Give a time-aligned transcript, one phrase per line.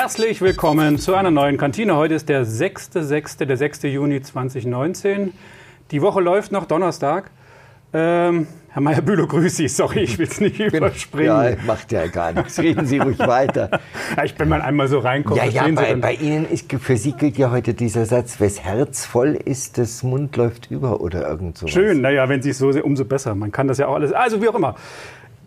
[0.00, 1.94] Herzlich willkommen zu einer neuen Kantine.
[1.94, 3.82] Heute ist der 6.6., der 6.
[3.82, 5.34] Juni 2019.
[5.90, 7.30] Die Woche läuft noch Donnerstag.
[7.92, 9.68] Ähm, Herr Meyer-Bülow, grüß Sie.
[9.68, 11.26] Sorry, ich will es nicht überspringen.
[11.26, 12.58] Ja, macht ja gar nichts.
[12.58, 13.68] Reden Sie ruhig weiter.
[14.16, 15.38] Ja, ich bin mal einmal so reinkomme.
[15.38, 19.04] Ja, ja, bei, bei, Ihnen ist für Sie gilt ja heute dieser Satz, wes Herz
[19.04, 21.66] voll ist, das Mund läuft über oder irgend so.
[21.66, 23.34] Schön, naja, wenn Sie es so sehen, umso besser.
[23.34, 24.12] Man kann das ja auch alles.
[24.12, 24.76] Also wie auch immer.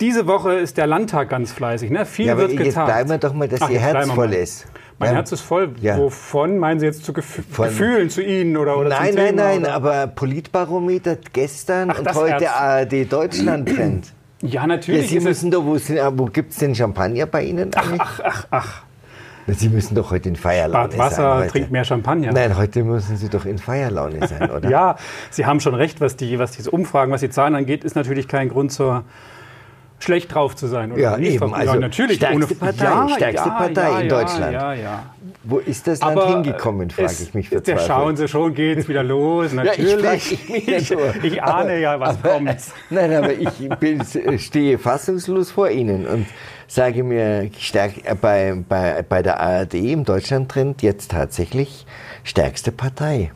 [0.04, 1.90] Diese Woche ist der Landtag ganz fleißig.
[1.90, 2.06] Ne?
[2.06, 2.86] Viel ja, wird jetzt getan.
[2.88, 4.66] bleiben wir doch mal, dass Ach, Ihr jetzt Herz voll ist.
[5.00, 5.16] Mein Ja.
[5.16, 5.70] Herz ist voll.
[5.80, 5.98] Ja.
[5.98, 9.60] Wovon meinen Sie jetzt zu Gef Von- Gefühlen zu Ihnen oder, oder Nein, nein, nein,
[9.62, 9.74] oder?
[9.74, 12.52] aber Politbarometer gestern Ach, und heute.
[12.52, 14.12] ARD Deutschland Trend.
[14.42, 15.08] Ja, Ja, natürlich.
[15.08, 18.02] Sie ist es, müssen doch, wo, sind- wo gibt es denn Champagner bei Ihnen eigentlich?
[18.02, 18.84] ach, ach, ach.
[19.48, 21.50] Sie müssen doch heute in Feierlaune Bad Wasser, sein.
[21.50, 22.32] Trinkt mehr Champagner.
[22.34, 24.70] Nein, heute müssen Sie doch in Feierlaune sein, oder?
[24.70, 24.98] Ja,
[25.32, 28.28] Sie haben schon recht, was, die, was diese Umfragen, was die Zahlen angeht, ist natürlich
[28.28, 29.04] kein Grund zur
[30.04, 30.92] schlecht drauf zu sein.
[30.92, 31.40] Oder Ja, nicht eben.
[31.40, 32.18] drauf- Also natürlich.
[32.18, 34.58] stärkste Partei, ja, stärkste ja, Partei in Deutschland.
[35.46, 37.86] Wo ist das Land Aber hingekommen, frage es- ich mich verzweifelt.
[37.88, 39.48] schauen Sie schon, geht es wieder los.
[39.52, 40.50] ich Natürlich.
[40.50, 41.14] mich ich, nur.
[41.24, 42.56] ich ahne ja, was kommt.
[42.90, 44.02] Nein, aber ich bin,
[44.40, 46.28] stehe fassungslos vor Ihnen und
[46.68, 51.86] sage mir, stärk, äh, bei, bei, bei der ARD im Deutschlandtrend jetzt tatsächlich
[52.24, 53.32] stärkste Partei.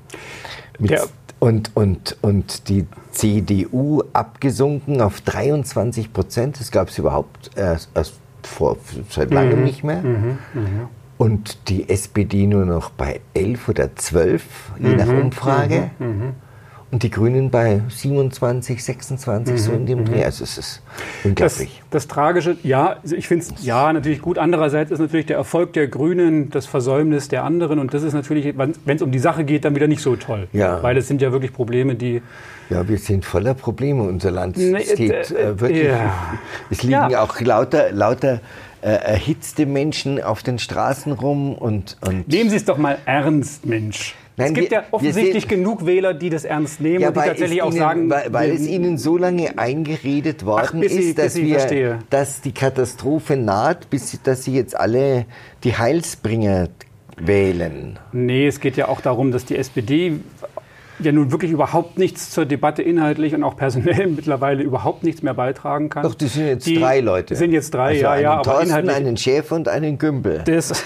[0.80, 1.03] Mit, Der-
[1.39, 6.59] und, und, und die CDU abgesunken auf 23 Prozent.
[6.59, 8.77] Das gab es überhaupt erst, erst vor,
[9.09, 10.03] seit langem nicht mehr.
[11.17, 14.44] Und die SPD nur noch bei 11 oder 12,
[14.79, 15.91] je nach Umfrage.
[16.89, 20.23] Und die Grünen bei 27, 26, so in dem Dreh.
[20.23, 21.81] Also es ist Das, unglaublich.
[21.91, 24.38] das Tragische, ja, ich finde es ja natürlich gut.
[24.38, 27.79] Andererseits ist natürlich der Erfolg der Grünen das Versäumnis der anderen.
[27.79, 30.47] Und das ist natürlich, wenn es um die Sache geht, dann wieder nicht so toll.
[30.53, 30.81] Ja.
[30.81, 32.21] Weil es sind ja wirklich Probleme, die.
[32.69, 34.57] Ja, wir sind voller Probleme, unser Land.
[34.57, 35.88] Es geht äh, äh, wirklich.
[35.88, 36.16] ja.
[36.69, 37.22] Es liegen Ja.
[37.22, 38.39] auch lauter, lauter
[38.81, 41.97] äh, erhitzte Menschen auf den Straßen rum und.
[42.00, 44.16] und Nehmen Sie es doch mal ernst, Mensch.
[44.40, 47.08] Nein, es gibt wir- ja wir offensichtlich sehen- genug Wähler, die das ernst nehmen Ja,
[47.09, 50.84] und die tatsächlich auch ihnen, sagen, weil, weil es wir- ihnen so lange eingeredet worden
[50.84, 52.00] ich- ist, dass, ich wir, verstehe.
[52.12, 55.25] dass die Katastrophe naht, bis dass sie jetzt alle
[55.64, 56.70] die Heilsbringer
[57.18, 57.98] wählen.
[58.12, 60.20] Nee, es geht ja auch darum, dass die SPD
[61.00, 65.34] ja nun wirklich überhaupt nichts zur Debatte inhaltlich und auch personell mittlerweile überhaupt nichts mehr
[65.34, 66.04] beitragen kann.
[66.04, 67.36] Doch, das sind jetzt Die drei Leute.
[67.36, 68.96] sind jetzt drei, also ja, ja, aber Thorsten, inhaltlich.
[68.96, 70.44] einen Chef und einen Gümbel.
[70.46, 70.84] Das,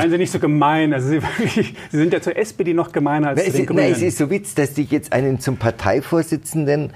[0.00, 0.92] seien Sie nicht so gemein.
[0.92, 1.20] Also Sie,
[1.90, 3.82] Sie sind ja zur SPD noch gemeiner als Na, zu es, den ist, Grünen.
[3.82, 6.92] nein, es ist so Witz, dass die jetzt einen zum Parteivorsitzenden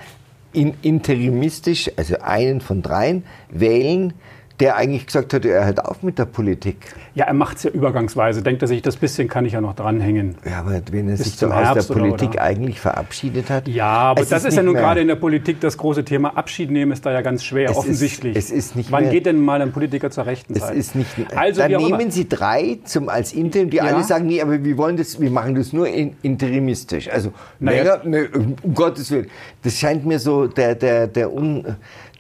[0.53, 4.15] in, interimistisch, also einen von dreien, wählen,
[4.61, 6.77] der eigentlich gesagt hat, er hört auf mit der Politik.
[7.15, 8.43] ja, er macht es ja übergangsweise.
[8.43, 10.37] Denkt er sich, das bisschen kann ich ja noch dranhängen.
[10.45, 12.43] Ja, aber wenn er sich zum so aus der Herbst oder- Politik oder?
[12.43, 13.69] eigentlich verabschiedet hat.
[13.69, 16.37] Ja, aber es das ist, ja nun gerade in der Politik das große Thema.
[16.37, 18.37] Abschied nehmen ist da ja ganz schwer, Es ist- offensichtlich.
[18.37, 20.75] es ist nicht Wann mehr- geht denn mal ein Politiker zur rechten Es Seite?
[20.79, 21.09] ist nicht.
[21.37, 24.97] Also, dann nehmen Sie drei zum, als Interim, die alle sagen, nee, aber wir wollen
[24.97, 27.09] das, wir machen das nur in, interimistisch.
[27.11, 27.85] Also, Naja.
[27.85, 29.29] naja, ne, um Gottes Willen.
[29.63, 31.65] Das scheint mir so der, der, der, un,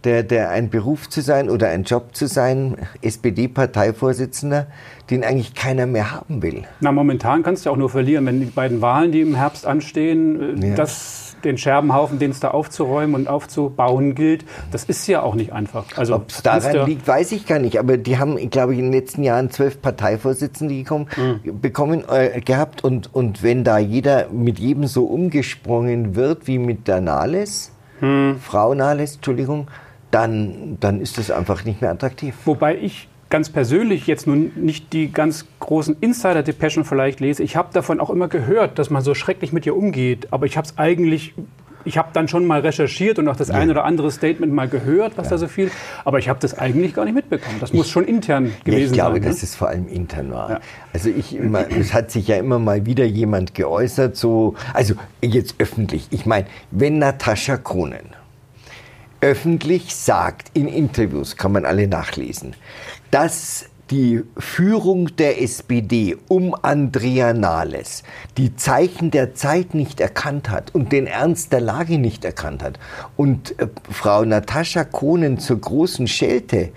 [0.08, 4.66] der, der ein Beruf zu sein oder ein Job zu sein, SPD-Parteivorsitzender,
[5.10, 6.62] den eigentlich keiner mehr haben will.
[6.80, 9.66] Na, momentan kannst du ja auch nur verlieren, wenn die beiden Wahlen, die im Herbst
[9.66, 10.74] anstehen, äh, Ja.
[10.76, 15.52] das, den Scherbenhaufen, den es da aufzuräumen und aufzubauen gilt, das ist ja auch nicht
[15.52, 15.84] einfach.
[15.96, 17.78] Also, Ob es daran liegt, weiß ich gar nicht.
[17.78, 21.60] Aber die haben, glaube ich, in den letzten Jahren zwölf Parteivorsitzende gekommen, Hm.
[21.60, 22.82] bekommen, äh, gehabt.
[22.82, 28.36] Und, und wenn da jeder mit jedem so umgesprungen wird wie mit der Nahles, Hm.
[28.40, 29.66] Frau Nahles, Entschuldigung,
[30.10, 32.34] dann, dann ist das einfach nicht mehr attraktiv.
[32.44, 37.42] Wobei ich ganz persönlich jetzt nun nicht die ganz großen Insider-Depeschen vielleicht lese.
[37.42, 40.28] Ich habe davon auch immer gehört, dass man so schrecklich mit ihr umgeht.
[40.30, 41.34] Aber ich habe es eigentlich,
[41.84, 45.18] ich habe dann schon mal recherchiert und auch das ein oder andere Statement mal gehört,
[45.18, 45.70] was da so viel.
[46.06, 47.58] Aber ich habe das eigentlich gar nicht mitbekommen.
[47.60, 49.24] Das muss schon intern Ja, gewesen ich glaube, sein.
[49.24, 49.42] dass ne?
[49.42, 50.50] es vor allem intern war.
[50.50, 50.60] Ja.
[50.94, 55.56] Also ich immer, es hat sich ja immer mal wieder jemand geäußert, so, also jetzt
[55.58, 56.06] öffentlich.
[56.10, 58.17] Ich meine, wenn Natascha Kronen
[59.20, 62.54] öffentlich sagt, in Interviews, kann man alle nachlesen,
[63.10, 68.02] dass die Führung der SPD um Andrea Nahles
[68.36, 72.78] die Zeichen der Zeit nicht erkannt hat und den Ernst der Lage nicht erkannt hat.
[73.16, 76.70] Und äh, Frau Natascha Kohnen zur großen Schelte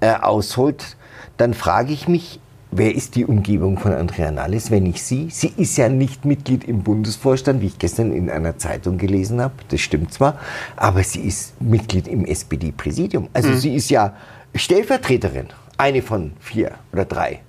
[0.00, 0.96] äh, ausholt,
[1.36, 5.28] dann frage ich mich, wer ist die Umgebung von Andrea Nahles, wenn nicht sie?
[5.30, 9.54] Sie ist ja nicht Mitglied im Bundesvorstand, wie ich gestern in einer Zeitung gelesen habe.
[9.68, 10.38] Das stimmt zwar,
[10.76, 13.28] aber sie ist Mitglied im SPD-Präsidium.
[13.32, 14.14] Also sie ist ja
[14.54, 17.40] Stellvertreterin, eine von vier oder drei.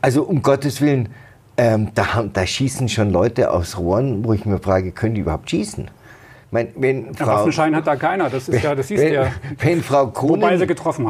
[0.00, 1.08] Also um Gottes Willen,
[1.56, 5.20] ähm, da, haben- da schießen schon Leute aus Rohren, wo ich mir frage, können die
[5.22, 5.84] überhaupt schießen?
[5.84, 8.30] Ich mein, wenn Frau, Waffenschein hat da keiner.
[8.30, 9.26] Das ist ja, das du wenn, ja.
[9.58, 10.40] wenn Frau Kohnen.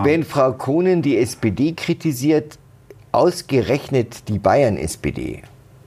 [0.04, 2.58] Wenn Frau Kohnen die SPD kritisiert,
[3.12, 5.42] ausgerechnet die Bayern-SPD,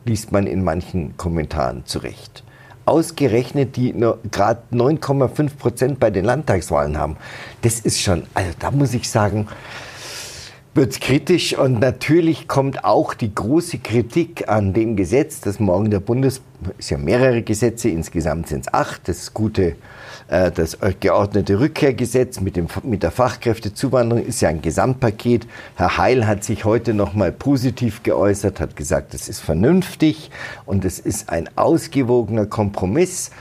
[0.06, 2.44] liest man in manchen Kommentaren zurecht,
[2.86, 3.94] ausgerechnet die
[4.32, 7.18] gerade 9,5 Prozent bei den Landtagswahlen haben.
[7.62, 9.48] Das ist schon, also da muss ich sagen,
[10.76, 16.00] wird kritisch und natürlich kommt auch die große Kritik an dem Gesetz, das morgen der
[16.00, 16.42] Bundes,
[16.78, 19.76] ist ja mehrere Gesetze, insgesamt sind es acht, das gute,
[20.28, 25.48] das geordnete Rückkehrgesetz mit, dem, mit der Fachkräftezuwanderung ist ja ein Gesamtpaket.
[25.76, 30.32] Herr Heil hat sich heute nochmal positiv geäußert, hat gesagt, das ist vernünftig
[30.66, 33.32] und es ist ein ausgewogener Kompromiss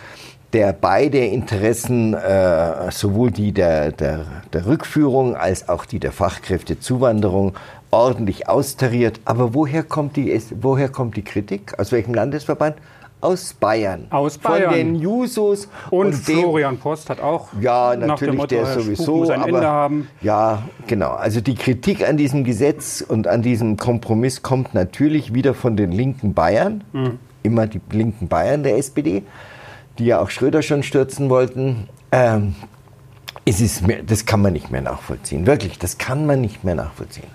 [0.53, 7.55] der beide Interessen, äh, sowohl die der, der, der Rückführung als auch die der Fachkräftezuwanderung,
[7.91, 9.21] ordentlich austariert.
[9.25, 11.79] Aber woher kommt die, woher kommt die Kritik?
[11.79, 12.77] Aus welchem Landesverband?
[13.23, 14.07] Aus Bayern.
[14.11, 14.65] Aus Bayern.
[14.65, 15.69] Von den Jusos.
[15.91, 17.49] Und, und Florian Post hat auch.
[17.61, 19.33] Ja, natürlich, Motto, der sowieso.
[19.33, 20.09] Aber, Ende haben.
[20.21, 21.13] Ja, genau.
[21.13, 25.93] Also die Kritik an diesem Gesetz und an diesem Kompromiss kommt natürlich wieder von den
[25.93, 26.85] linken Bayern.
[26.93, 27.19] Mhm.
[27.43, 29.23] Immer die linken Bayern der SPD
[29.99, 31.89] die ja auch Schröder schon stürzen wollten.
[32.11, 32.55] Ähm,
[33.45, 35.47] es ist mehr, das kann man nicht mehr nachvollziehen.
[35.47, 37.27] Wirklich, das kann man nicht mehr nachvollziehen.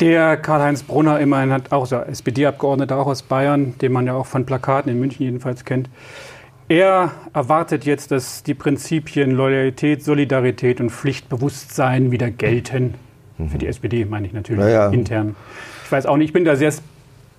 [0.00, 4.26] Der Karl-Heinz Brunner immerhin hat auch so SPD-Abgeordneter auch aus Bayern, den man ja auch
[4.26, 5.88] von Plakaten in München jedenfalls kennt.
[6.68, 12.94] Er erwartet jetzt, dass die Prinzipien Loyalität, Solidarität und Pflichtbewusstsein wieder gelten.
[13.38, 13.48] Mhm.
[13.48, 14.90] Für die SPD meine ich natürlich ja.
[14.90, 15.36] intern.
[15.84, 16.72] Ich weiß auch nicht, ich bin da sehr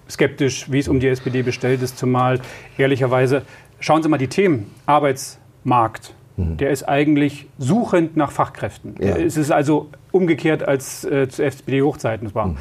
[0.09, 2.39] skeptisch, wie es um die SPD bestellt ist, zumal
[2.77, 3.43] ehrlicherweise
[3.79, 4.71] Schauen Sie mal die Themen.
[4.87, 6.13] Arbeitsmarkt.
[6.37, 6.57] Mhm.
[6.57, 8.95] Der ist eigentlich suchend nach Fachkräften.
[8.99, 9.17] Ja.
[9.17, 12.47] Es ist also umgekehrt als äh, zu SPD-Hochzeiten war.
[12.47, 12.57] Mhm.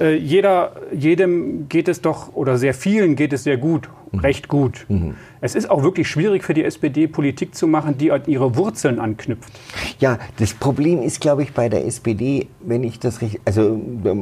[0.00, 4.20] Äh, jeder, jedem geht es doch, oder sehr vielen geht es sehr gut, mhm.
[4.20, 4.86] recht gut.
[4.88, 5.14] Mhm.
[5.40, 8.98] Es ist auch wirklich schwierig für die SPD, Politik zu machen, die an ihre Wurzeln
[8.98, 9.52] anknüpft.
[10.00, 13.78] Ja, das Problem ist, glaube ich, bei der SPD, wenn ich das richtig, also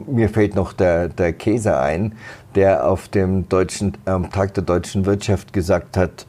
[0.07, 2.15] mir fällt noch der, der Käser ein,
[2.55, 6.27] der auf dem deutschen, am Tag der deutschen Wirtschaft gesagt hat,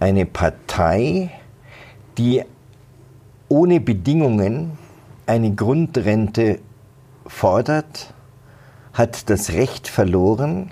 [0.00, 1.30] eine Partei,
[2.18, 2.42] die
[3.48, 4.78] ohne Bedingungen
[5.26, 6.60] eine Grundrente
[7.26, 8.12] fordert,
[8.92, 10.70] hat das Recht verloren,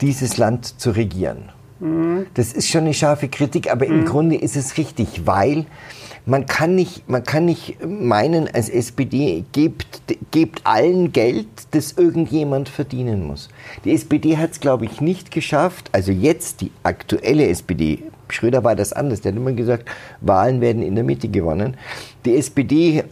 [0.00, 1.50] dieses Land zu regieren.
[1.80, 2.26] Mhm.
[2.34, 3.92] Das ist schon eine scharfe Kritik, aber mhm.
[3.92, 5.66] im Grunde ist es richtig, weil
[6.26, 12.68] man kann nicht, man kann nicht meinen, als SPD gebt, gebt allen Geld, das irgendjemand
[12.68, 13.48] verdienen muss.
[13.84, 18.02] Die SPD hat es, glaube ich, nicht geschafft, also jetzt die aktuelle SPD,
[18.32, 19.88] Schröder war das anders, der hat immer gesagt,
[20.20, 21.76] Wahlen werden in der Mitte gewonnen.
[22.24, 23.04] Die SPD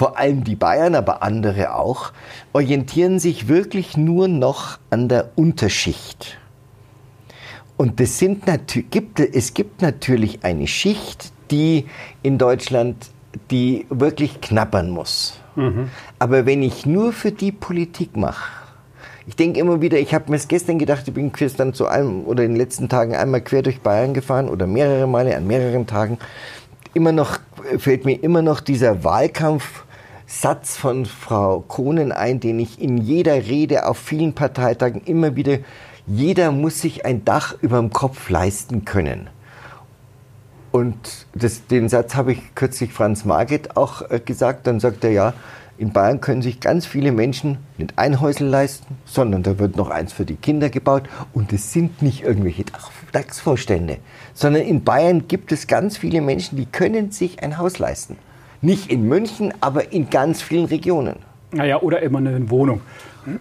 [0.00, 2.12] vor allem die Bayern, aber andere auch,
[2.54, 6.38] orientieren sich wirklich nur noch an der Unterschicht.
[7.76, 8.44] Und das sind
[8.90, 11.86] gibt, es gibt natürlich eine Schicht, die
[12.22, 13.10] in Deutschland,
[13.50, 15.38] die wirklich knappern muss.
[15.54, 15.90] Mhm.
[16.18, 18.59] Aber wenn ich nur für die Politik mache,
[19.30, 22.24] ich denke immer wieder, ich habe mir es gestern gedacht, ich bin gestern zu einem
[22.24, 25.86] oder in den letzten Tagen einmal quer durch Bayern gefahren oder mehrere Male an mehreren
[25.86, 26.18] Tagen.
[26.94, 27.38] Immer noch
[27.78, 29.84] fällt mir immer noch dieser Wahlkampf
[30.26, 35.58] Satz von Frau Kronen ein, den ich in jeder Rede auf vielen Parteitagen immer wieder,
[36.08, 39.30] jeder muss sich ein Dach über dem Kopf leisten können.
[40.72, 44.66] Und das, den Satz habe ich kürzlich Franz Marget auch äh, gesagt.
[44.66, 45.34] Dann sagt er, ja,
[45.80, 49.88] in Bayern können sich ganz viele Menschen nicht ein Häusl leisten, sondern da wird noch
[49.88, 51.04] eins für die Kinder gebaut.
[51.32, 52.64] Und es sind nicht irgendwelche
[53.12, 53.96] Dachsvorstände,
[54.34, 58.18] sondern in Bayern gibt es ganz viele Menschen, die können sich ein Haus leisten.
[58.60, 61.16] Nicht in München, aber in ganz vielen Regionen.
[61.50, 62.82] Naja, oder immer eine Wohnung.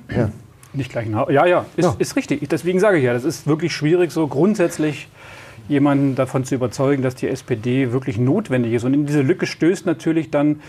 [0.10, 0.30] Ja.
[0.72, 1.30] Nicht gleich ein Haus.
[1.32, 1.96] Ja, ja, ist, ja.
[2.00, 2.48] ist richtig.
[2.48, 5.10] Deswegen sage ich ja, das ist wirklich schwierig, so grundsätzlich
[5.68, 8.86] jemanden davon zu überzeugen, dass die SPD wirklich notwendig ist.
[8.86, 10.62] Und in diese Lücke stößt natürlich dann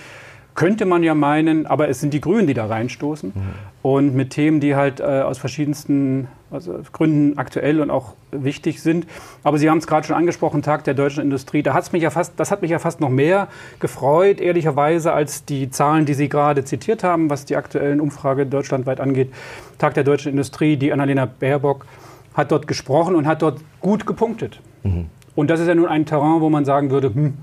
[0.55, 3.33] könnte man ja meinen, aber es sind die Grünen, die da reinstoßen.
[3.35, 3.43] Mhm.
[3.83, 9.07] Und mit Themen, die halt äh, aus verschiedensten also Gründen aktuell und auch wichtig sind.
[9.45, 11.63] Aber Sie haben es gerade schon angesprochen, Tag der deutschen Industrie.
[11.63, 15.45] Da hat's mich ja fast, das hat mich ja fast noch mehr gefreut, ehrlicherweise, als
[15.45, 19.33] die Zahlen, die Sie gerade zitiert haben, was die aktuellen Umfrage deutschlandweit angeht.
[19.79, 21.87] Tag der deutschen Industrie, die Annalena Baerbock
[22.35, 24.61] hat dort gesprochen und hat dort gut gepunktet.
[24.83, 25.07] Mhm.
[25.37, 27.35] Und das ist ja nun ein Terrain, wo man sagen würde, hm,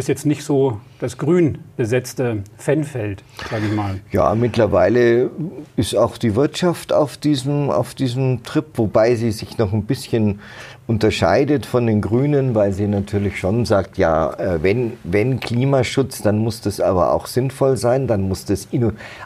[0.00, 4.00] ist jetzt nicht so das grün besetzte Fanfeld, sage ich mal.
[4.10, 5.30] Ja, mittlerweile
[5.76, 10.40] ist auch die Wirtschaft auf diesem, auf diesem Trip, wobei sie sich noch ein bisschen
[10.86, 16.38] unterscheidet von den Grünen, weil sie natürlich schon sagt, ja, äh, wenn, wenn Klimaschutz, dann
[16.38, 18.66] muss das aber auch sinnvoll sein, dann muss das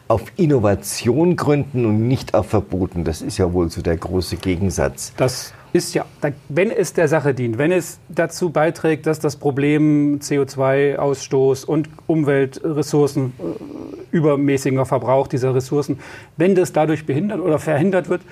[0.09, 3.05] auf Innovation gründen und nicht auf Verboten.
[3.05, 5.13] Das ist ja wohl so der große Gegensatz.
[5.17, 6.07] Das ist ja,
[6.49, 13.33] wenn es der Sache dient, wenn es dazu beiträgt, dass das Problem CO2-Ausstoß und Umweltressourcen
[13.41, 15.99] äh, übermäßiger Verbrauch dieser Ressourcen.
[16.37, 18.23] Wenn das dadurch behindert oder verhindert wird,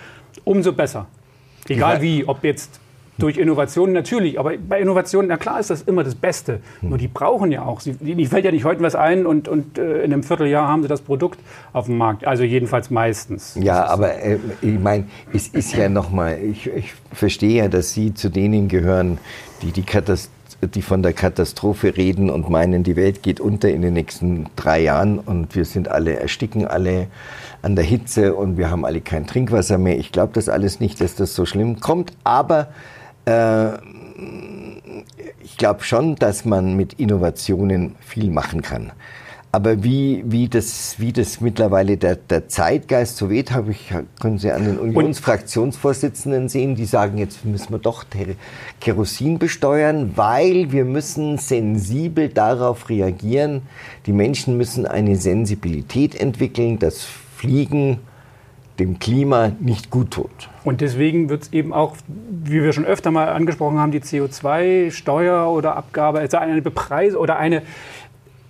[0.44, 1.08] umso besser.
[1.68, 2.78] Egal wie, ob jetzt
[3.22, 6.60] durch Innovationen natürlich, aber bei Innovationen, na klar ist das immer das Beste.
[6.80, 6.88] Hm.
[6.88, 7.80] Nur die brauchen ja auch.
[7.80, 10.82] Sie, die fällt ja nicht heute was ein und, und äh, in einem Vierteljahr haben
[10.82, 11.38] sie das Produkt
[11.72, 12.26] auf dem Markt.
[12.26, 13.56] Also jedenfalls meistens.
[13.60, 18.12] Ja, aber äh, ich meine, es ist ja nochmal, ich, ich verstehe ja, dass Sie
[18.12, 19.18] zu denen gehören,
[19.62, 23.82] die die Katastrophe die von der Katastrophe reden und meinen, die Welt geht unter in
[23.82, 27.08] den nächsten drei Jahren und wir sind alle, ersticken alle
[27.62, 29.98] an der Hitze und wir haben alle kein Trinkwasser mehr.
[29.98, 32.68] Ich glaube das alles nicht, dass das so schlimm kommt, aber
[33.24, 33.72] äh,
[35.42, 38.92] ich glaube schon, dass man mit Innovationen viel machen kann.
[39.54, 44.38] Aber wie, wie, das, wie das mittlerweile der, der Zeitgeist so weht, habe ich, können
[44.38, 48.06] Sie an den Unionsfraktionsvorsitzenden sehen, die sagen, jetzt müssen wir doch
[48.80, 53.60] Kerosin besteuern, weil wir müssen sensibel darauf reagieren.
[54.06, 57.02] Die Menschen müssen eine Sensibilität entwickeln, dass
[57.36, 57.98] Fliegen
[58.78, 60.48] dem Klima nicht gut tut.
[60.64, 65.50] Und deswegen wird es eben auch, wie wir schon öfter mal angesprochen haben, die CO2-Steuer
[65.50, 67.62] oder Abgabe, also eine Bepreisung oder eine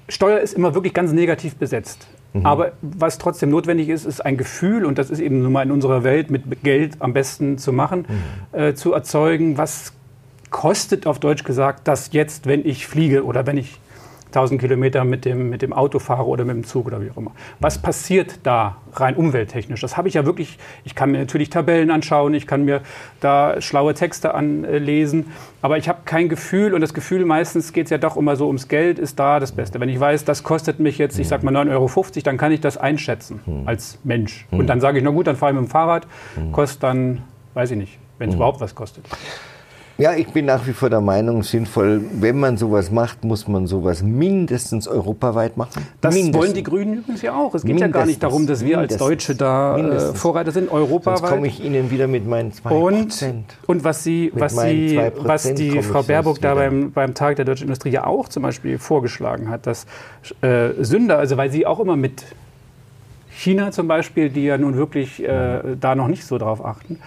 [0.08, 2.06] Steuer ist immer wirklich ganz negativ besetzt.
[2.32, 2.46] Mhm.
[2.46, 5.70] Aber was trotzdem notwendig ist, ist ein Gefühl, und das ist eben nun mal in
[5.70, 8.06] unserer Welt mit Geld am besten zu machen,
[8.52, 8.58] mhm.
[8.58, 9.92] äh, zu erzeugen, was
[10.50, 13.80] kostet auf Deutsch gesagt das jetzt, wenn ich fliege oder wenn ich
[14.34, 17.16] 1000 Kilometer mit dem, mit dem Auto fahre oder mit dem Zug oder wie auch
[17.16, 17.32] immer.
[17.60, 19.80] Was passiert da rein umwelttechnisch?
[19.80, 22.80] Das habe ich ja wirklich, ich kann mir natürlich Tabellen anschauen, ich kann mir
[23.20, 25.26] da schlaue Texte anlesen,
[25.60, 28.46] aber ich habe kein Gefühl und das Gefühl, meistens geht es ja doch immer so
[28.46, 29.78] ums Geld, ist da das Beste.
[29.80, 31.90] Wenn ich weiß, das kostet mich jetzt, ich sag mal 9,50 Euro,
[32.24, 33.68] dann kann ich das einschätzen hm.
[33.68, 34.46] als Mensch.
[34.50, 36.52] Und dann sage ich, na gut, dann fahre ich mit dem Fahrrad, hm.
[36.52, 37.22] kostet dann,
[37.54, 38.38] weiß ich nicht, wenn es hm.
[38.38, 39.04] überhaupt was kostet.
[39.98, 43.66] Ja, ich bin nach wie vor der Meinung, sinnvoll, wenn man sowas macht, muss man
[43.66, 45.86] sowas mindestens europaweit machen.
[46.00, 46.42] Das mindestens.
[46.42, 47.54] wollen die Grünen übrigens ja auch.
[47.54, 47.94] Es geht mindestens.
[47.94, 51.18] ja gar nicht darum, dass wir als Deutsche da äh, Vorreiter sind, europaweit.
[51.18, 52.70] Sonst komme ich Ihnen wieder mit meinen 2%.
[52.70, 57.44] Und, und was, Sie, was, Sie, was die Frau Baerbock da beim, beim Tag der
[57.44, 59.86] deutschen Industrie ja auch zum Beispiel vorgeschlagen hat, dass
[60.40, 62.24] äh, Sünder, also weil sie auch immer mit
[63.30, 66.98] China zum Beispiel, die ja nun wirklich äh, da noch nicht so drauf achten,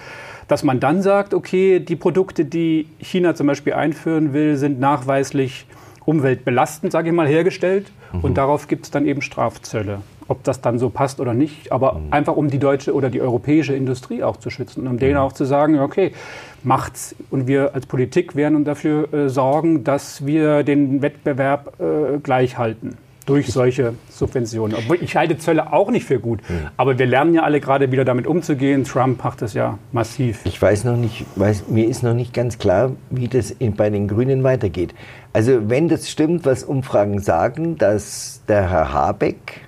[0.47, 5.65] dass man dann sagt, okay, die Produkte, die China zum Beispiel einführen will, sind nachweislich
[6.05, 7.91] umweltbelastend, sage ich mal, hergestellt.
[8.13, 8.19] Mhm.
[8.21, 10.01] Und darauf gibt es dann eben Strafzölle.
[10.27, 12.11] Ob das dann so passt oder nicht, aber mhm.
[12.11, 15.19] einfach um die deutsche oder die europäische Industrie auch zu schützen und um denen mhm.
[15.19, 16.13] auch zu sagen, okay,
[16.63, 17.15] macht's.
[17.29, 22.97] Und wir als Politik werden dafür äh, sorgen, dass wir den Wettbewerb äh, gleich halten
[23.25, 24.77] durch solche Subventionen.
[24.77, 26.39] Obwohl ich halte Zölle auch nicht für gut.
[26.47, 26.67] Mhm.
[26.77, 28.83] Aber wir lernen ja alle gerade wieder damit umzugehen.
[28.83, 30.41] Trump macht das ja massiv.
[30.45, 33.89] Ich weiß noch nicht, weiß, mir ist noch nicht ganz klar, wie das in, bei
[33.89, 34.93] den Grünen weitergeht.
[35.33, 39.61] Also wenn das stimmt, was Umfragen sagen, dass der Herr Habeck,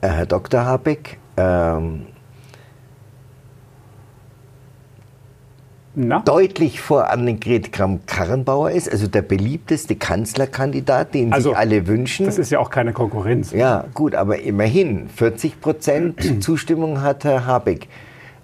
[0.00, 0.64] äh, Herr Dr.
[0.64, 2.06] Habeck, ähm,
[5.94, 6.20] Na?
[6.20, 12.26] deutlich vor Annegret Kramp-Karrenbauer ist, also der beliebteste Kanzlerkandidat, den also, sich alle wünschen.
[12.26, 13.50] Das ist ja auch keine Konkurrenz.
[13.52, 17.88] Ja, gut, aber immerhin 40 Prozent Zustimmung hat Herr Habeck.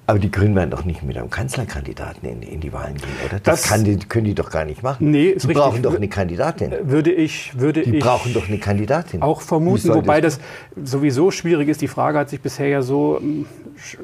[0.08, 3.40] Aber die Grünen werden doch nicht mit einem Kanzlerkandidaten in, in die Wahlen gehen, oder?
[3.40, 5.10] Das, das die, können die doch gar nicht machen.
[5.10, 5.64] Nee, ist die richtig.
[5.64, 6.72] brauchen doch eine Kandidatin.
[6.84, 9.20] Würde ich, würde die ich brauchen doch eine Kandidatin.
[9.20, 10.38] Auch vermuten, wobei das,
[10.76, 11.80] das sowieso schwierig ist.
[11.80, 13.46] Die Frage hat sich bisher ja so hm,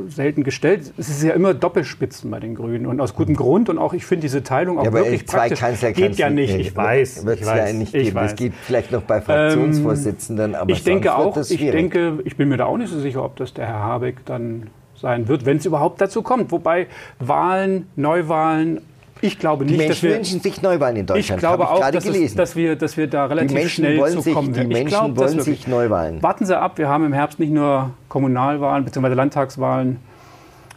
[0.09, 0.93] selten gestellt.
[0.99, 3.69] Es ist ja immer Doppelspitzen bei den Grünen und aus gutem Grund.
[3.69, 5.61] Und auch ich finde diese Teilung auch ja, wirklich zwei praktisch.
[5.61, 6.57] Kanzler geht ja nicht.
[6.57, 7.25] Ich weiß.
[7.25, 8.19] Wird es ja nicht geben.
[8.19, 11.37] Es geht vielleicht noch bei Fraktionsvorsitzenden, aber ich denke auch.
[11.37, 14.25] Ich denke, ich bin mir da auch nicht so sicher, ob das der Herr Habeck
[14.25, 14.67] dann
[15.03, 16.51] sein wird, wenn es überhaupt dazu kommt.
[16.51, 16.87] Wobei
[17.19, 18.81] Wahlen, Neuwahlen
[19.25, 21.39] ich glaube nicht, die Menschen wir, wünschen sich Neuwahlen in Deutschland.
[21.39, 24.53] Ich glaube auch, dass, es, dass, wir, dass wir da relativ schnell zu sich, kommen
[24.53, 26.21] Die Menschen glaub, wollen sich Neuwahlen.
[26.23, 29.15] Warten Sie ab, wir haben im Herbst nicht nur Kommunalwahlen bzw.
[29.15, 29.99] Landtagswahlen.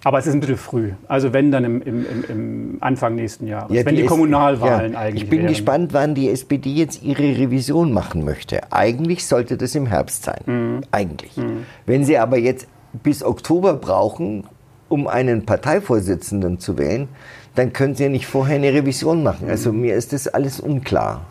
[0.03, 0.91] Aber es ist ein bisschen früh.
[1.07, 3.75] Also wenn dann im, im, im Anfang nächsten Jahres.
[3.75, 5.23] Ja, wenn die, die Kommunalwahlen ja, eigentlich.
[5.23, 5.47] Ich bin wären.
[5.47, 8.71] gespannt, wann die SPD jetzt ihre Revision machen möchte.
[8.71, 10.41] Eigentlich sollte das im Herbst sein.
[10.45, 10.81] Mhm.
[10.91, 11.35] Eigentlich.
[11.35, 11.65] Mhm.
[11.87, 12.67] Wenn sie aber jetzt
[13.03, 14.45] bis Oktober brauchen,
[14.89, 17.07] um einen Parteivorsitzenden zu wählen,
[17.55, 19.49] dann können Sie ja nicht vorher eine Revision machen.
[19.49, 21.21] Also mir ist das alles unklar.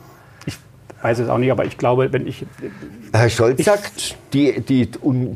[0.47, 0.56] Ich
[1.02, 2.47] weiß es auch nicht, aber ich glaube, wenn ich...
[3.12, 4.90] Herr Scholz sagt, die, die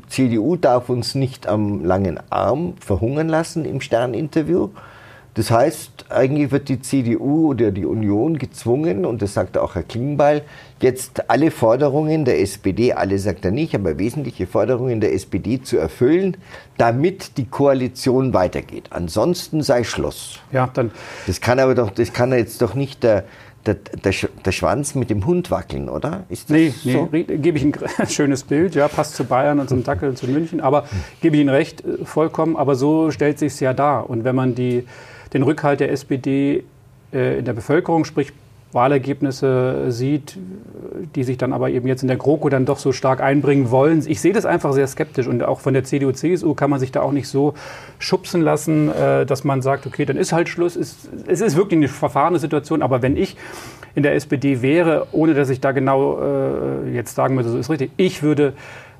[0.08, 4.70] CDU darf uns nicht am langen Arm verhungern lassen im Stern-Interview.
[5.34, 9.84] Das heißt, eigentlich wird die CDU oder die Union gezwungen, und das sagt auch Herr
[9.84, 10.42] Klingbeil,
[10.80, 15.78] jetzt alle Forderungen der SPD, alle sagt er nicht, aber wesentliche Forderungen der SPD zu
[15.78, 16.36] erfüllen,
[16.76, 18.84] damit die Koalition weitergeht.
[18.90, 20.40] Ansonsten sei Schluss.
[20.52, 20.90] Ja, dann.
[21.26, 23.24] Das kann aber doch, das kann jetzt doch nicht der,
[23.66, 26.24] der, der, der Schwanz mit dem Hund wackeln, oder?
[26.28, 27.08] Ist das nee, so?
[27.10, 27.74] nee gebe ich ein
[28.08, 30.86] schönes Bild, ja, passt zu Bayern und zum Dackel zu München, aber
[31.20, 34.08] gebe ich Ihnen recht, äh, vollkommen, aber so stellt sich es ja dar.
[34.08, 34.86] Und wenn man die,
[35.32, 36.64] den Rückhalt der SPD
[37.12, 38.32] äh, in der Bevölkerung, sprich
[38.72, 40.36] Wahlergebnisse sieht,
[41.14, 44.04] die sich dann aber eben jetzt in der GroKo dann doch so stark einbringen wollen.
[44.06, 46.92] Ich sehe das einfach sehr skeptisch und auch von der CDU, CSU kann man sich
[46.92, 47.54] da auch nicht so
[47.98, 50.76] schubsen lassen, äh, dass man sagt, okay, dann ist halt Schluss.
[50.76, 51.06] Es
[51.40, 53.36] ist wirklich eine verfahrene Situation, aber wenn ich
[53.94, 57.70] in der SPD wäre, ohne dass ich da genau äh, jetzt sagen würde, so ist
[57.70, 58.52] richtig, ich würde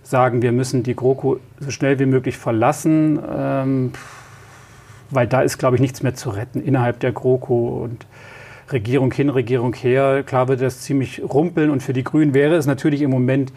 [0.03, 3.93] sagen, wir müssen die GroKo so schnell wie möglich verlassen, ähm,
[5.11, 8.07] weil da ist, glaube ich, nichts mehr zu retten innerhalb der GroKo und
[8.73, 10.23] Regierung hin, Regierung her.
[10.25, 13.53] Klar würde das ziemlich rumpeln und für die Grünen wäre es natürlich im Moment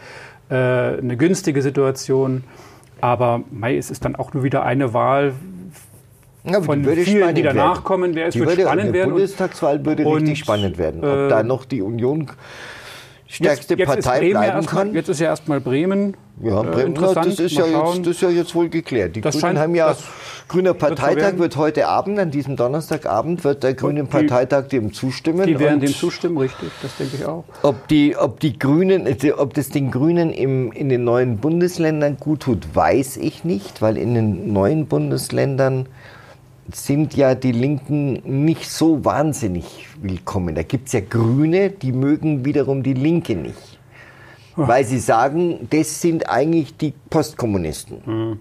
[0.50, 2.44] äh, eine günstige Situation.
[3.02, 5.34] Aber Mai ist es dann auch nur wieder eine Wahl
[6.44, 8.16] ja, von vielen, die danach kommen.
[8.16, 9.10] Wer es wird würde, spannend werden.
[9.10, 11.04] Die Bundestagswahl würde und, richtig spannend werden.
[11.04, 12.28] Ob äh, da noch die Union
[13.32, 14.94] stärkste jetzt, jetzt Partei bleiben kann.
[14.94, 16.18] Jetzt ist ja erstmal Bremen.
[16.42, 19.16] Ja, äh, Bremen, äh, das, ist ja jetzt, das ist ja jetzt wohl geklärt.
[19.16, 19.96] Die das Grünen scheint, haben ja,
[20.48, 25.48] Grüner Parteitag wird, wird, heute Abend, an diesem Donnerstagabend, wird der Grüne Parteitag dem zustimmen.
[25.48, 27.46] Die werden dem zustimmen, richtig, das denke ich auch.
[27.64, 29.08] Ob, die, ob, die Grünen,
[29.38, 33.98] ob das den Grünen im, in den neuen Bundesländern gut tut, weiß ich nicht, weil
[33.98, 35.88] in den neuen Bundesländern
[36.76, 40.56] sind ja die Linken nicht so wahnsinnig willkommen.
[40.56, 43.80] Da gibt es ja Grüne, die mögen wiederum die Linke nicht.
[44.58, 44.68] Oh.
[44.68, 48.02] Weil sie sagen, das sind eigentlich die Postkommunisten.
[48.06, 48.40] Mhm.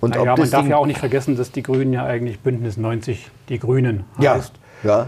[0.00, 3.30] Und naja, man darf ja auch nicht vergessen, dass die Grünen ja eigentlich Bündnis 90
[3.48, 4.52] die Grünen heißt.
[4.54, 4.61] Ja,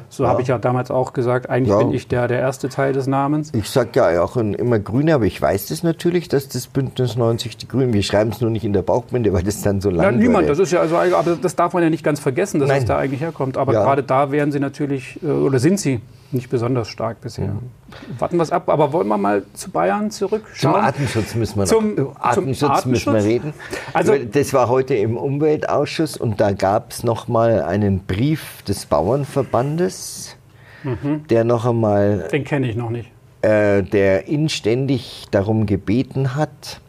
[0.09, 0.28] so ja.
[0.28, 1.78] habe ich ja damals auch gesagt, eigentlich ja.
[1.78, 3.50] bin ich der, der erste Teil des Namens.
[3.54, 7.57] Ich sage ja auch immer Grüne, aber ich weiß das natürlich, dass das Bündnis 90
[7.57, 10.04] die Grünen, wir schreiben es nur nicht in der Bauchbinde, weil das dann so lang
[10.04, 12.69] Ja, niemand, das ist ja, also, aber das darf man ja nicht ganz vergessen, dass
[12.69, 12.78] Nein.
[12.78, 13.57] es da eigentlich herkommt.
[13.57, 13.83] Aber ja.
[13.83, 16.00] gerade da wären sie natürlich, äh, oder sind sie
[16.35, 17.49] nicht besonders stark bisher.
[17.49, 17.71] Mhm.
[18.19, 20.75] Warten wir es ab, aber wollen wir mal zu Bayern zurückschauen?
[20.75, 23.54] Zum Artenschutz müssen wir, zum, noch, Artenschutz zum Artenschutz müssen wir reden.
[23.93, 28.87] Also, das war heute im Umweltausschuss und da gab es noch mal einen Brief des
[28.87, 30.37] Bauernverbandes,
[30.82, 31.26] mhm.
[31.28, 32.28] der noch einmal...
[32.30, 33.11] Den kenne ich noch nicht.
[33.43, 36.80] Äh, der inständig darum gebeten hat,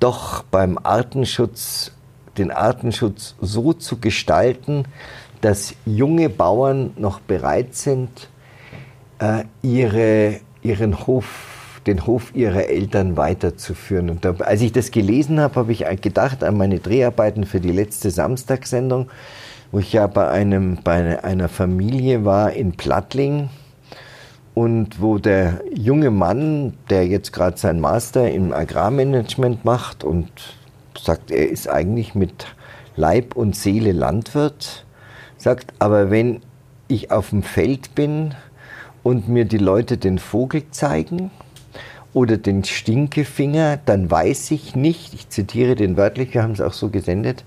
[0.00, 1.92] doch beim Artenschutz
[2.38, 4.84] den Artenschutz so zu gestalten,
[5.40, 8.29] dass junge Bauern noch bereit sind, äh,
[9.62, 14.10] ihre, ihren Hof, den Hof ihrer Eltern weiterzuführen.
[14.10, 17.72] Und da, als ich das gelesen habe, habe ich gedacht an meine Dreharbeiten für die
[17.72, 19.08] letzte Samstagssendung,
[19.72, 23.50] wo ich ja bei, einem, bei einer Familie war in Plattling
[24.54, 30.30] und wo der junge Mann, der jetzt gerade sein Master im Agrarmanagement macht und
[30.98, 32.46] sagt, er ist eigentlich mit
[32.96, 34.84] Leib und Seele Landwirt,
[35.36, 36.40] sagt, aber wenn
[36.88, 38.34] ich auf dem Feld bin
[39.02, 41.30] und mir die Leute den Vogel zeigen
[42.12, 46.72] oder den Stinkefinger, dann weiß ich nicht, ich zitiere den wörtlich, wir haben es auch
[46.72, 47.44] so gesendet,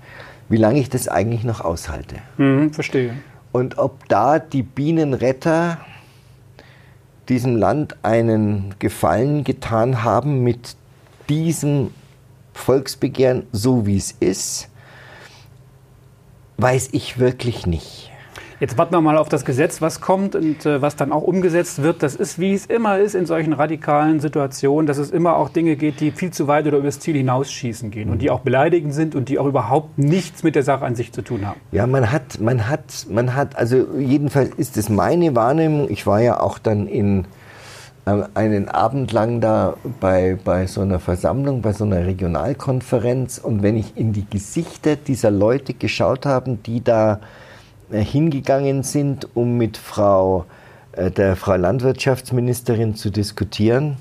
[0.50, 2.16] wie lange ich das eigentlich noch aushalte.
[2.38, 3.14] Mhm, verstehe.
[3.52, 5.80] Und ob da die Bienenretter
[7.30, 10.76] diesem Land einen Gefallen getan haben mit
[11.30, 11.92] diesem
[12.54, 14.70] Volksbegehren, so wie es ist,
[16.58, 18.13] weiß ich wirklich nicht.
[18.60, 21.82] Jetzt warten wir mal auf das Gesetz, was kommt und äh, was dann auch umgesetzt
[21.82, 22.04] wird.
[22.04, 25.76] Das ist, wie es immer ist in solchen radikalen Situationen, dass es immer auch Dinge
[25.76, 28.94] geht, die viel zu weit oder über das Ziel hinausschießen gehen und die auch beleidigend
[28.94, 31.60] sind und die auch überhaupt nichts mit der Sache an sich zu tun haben.
[31.72, 35.90] Ja, man hat, man hat, man hat, also jedenfalls ist es meine Wahrnehmung.
[35.90, 37.26] Ich war ja auch dann in
[38.06, 43.40] ähm, einen Abend lang da bei, bei so einer Versammlung, bei so einer Regionalkonferenz.
[43.40, 47.20] Und wenn ich in die Gesichter dieser Leute geschaut habe, die da äh,
[48.02, 50.46] hingegangen sind, um mit Frau,
[50.94, 53.98] äh, der Frau Landwirtschaftsministerin zu diskutieren,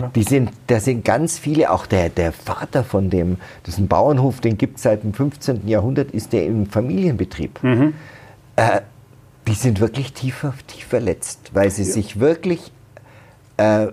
[0.00, 0.08] ja.
[0.14, 3.88] Die sind, da sind ganz viele, auch der, der Vater von dem, das ist ein
[3.88, 5.66] Bauernhof, den gibt es seit dem 15.
[5.66, 7.62] Jahrhundert, ist der im Familienbetrieb.
[7.62, 7.94] Mhm.
[8.56, 8.80] Äh,
[9.46, 11.92] die sind wirklich tief, tief verletzt, weil sie ja.
[11.92, 12.70] sich wirklich
[13.56, 13.88] äh,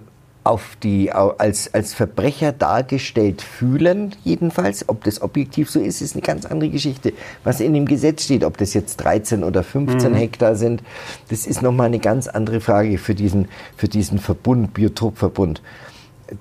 [0.50, 4.90] auf die, als, als Verbrecher dargestellt fühlen, jedenfalls.
[4.90, 7.14] Ob das objektiv so ist, ist eine ganz andere Geschichte.
[7.44, 10.16] Was in dem Gesetz steht, ob das jetzt 13 oder 15 mhm.
[10.16, 10.82] Hektar sind,
[11.30, 15.62] das ist nochmal eine ganz andere Frage für diesen, für diesen Verbund, Biotopverbund.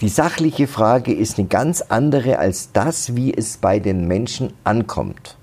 [0.01, 5.37] Die sachliche Frage ist eine ganz andere als das, wie es bei den Menschen ankommt.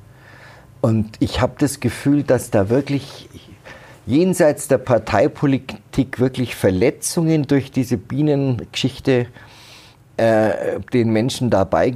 [0.82, 3.30] Und ich habe das Gefühl, dass da wirklich
[4.06, 9.28] jenseits der Parteipolitik wirklich Verletzungen durch diese Bienengeschichte
[10.18, 11.94] äh, den Menschen dabei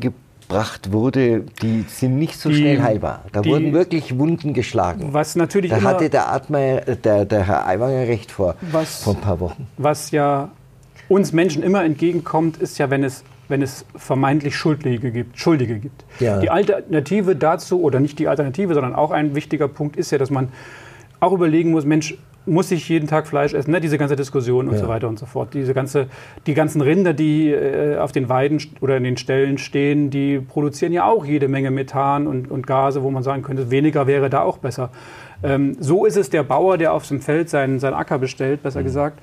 [0.49, 3.23] ausgespracht wurde, die sind nicht so Die- schnell heilbar.
[3.31, 5.09] Da die- wurden wirklich Wunden geschlagen.
[5.13, 9.13] Was natürlich Da immer, hatte der, Atmer, der, der Herr Aiwanger recht vor, Was- vor
[9.13, 9.67] ein paar Wochen.
[9.77, 10.49] was ja
[11.07, 15.37] uns Menschen immer entgegenkommt, ist ja, wenn es, wenn es vermeintlich Schuldige gibt.
[15.39, 16.03] Schuldige gibt.
[16.19, 16.39] Ja.
[16.39, 20.31] Die Alternative dazu, oder nicht die Alternative, sondern auch ein wichtiger Punkt ist ja, dass
[20.31, 20.49] man
[21.19, 23.71] auch überlegen muss, Mensch, muss ich jeden Tag Fleisch essen?
[23.71, 23.79] Ne?
[23.79, 24.79] Diese ganze Diskussion und Ja.
[24.79, 25.53] so weiter und so fort.
[25.53, 26.07] Diese ganze,
[26.47, 30.91] die ganzen Rinder, die äh, auf den Weiden oder in den Ställen stehen, die produzieren
[30.91, 34.41] ja auch jede Menge Methan und, und Gase, wo man sagen könnte, weniger wäre da
[34.41, 34.89] auch besser.
[35.43, 38.83] Ähm, so ist es der Bauer, der auf dem Feld seinen, seinen Acker bestellt, besser
[38.83, 39.19] gesagt.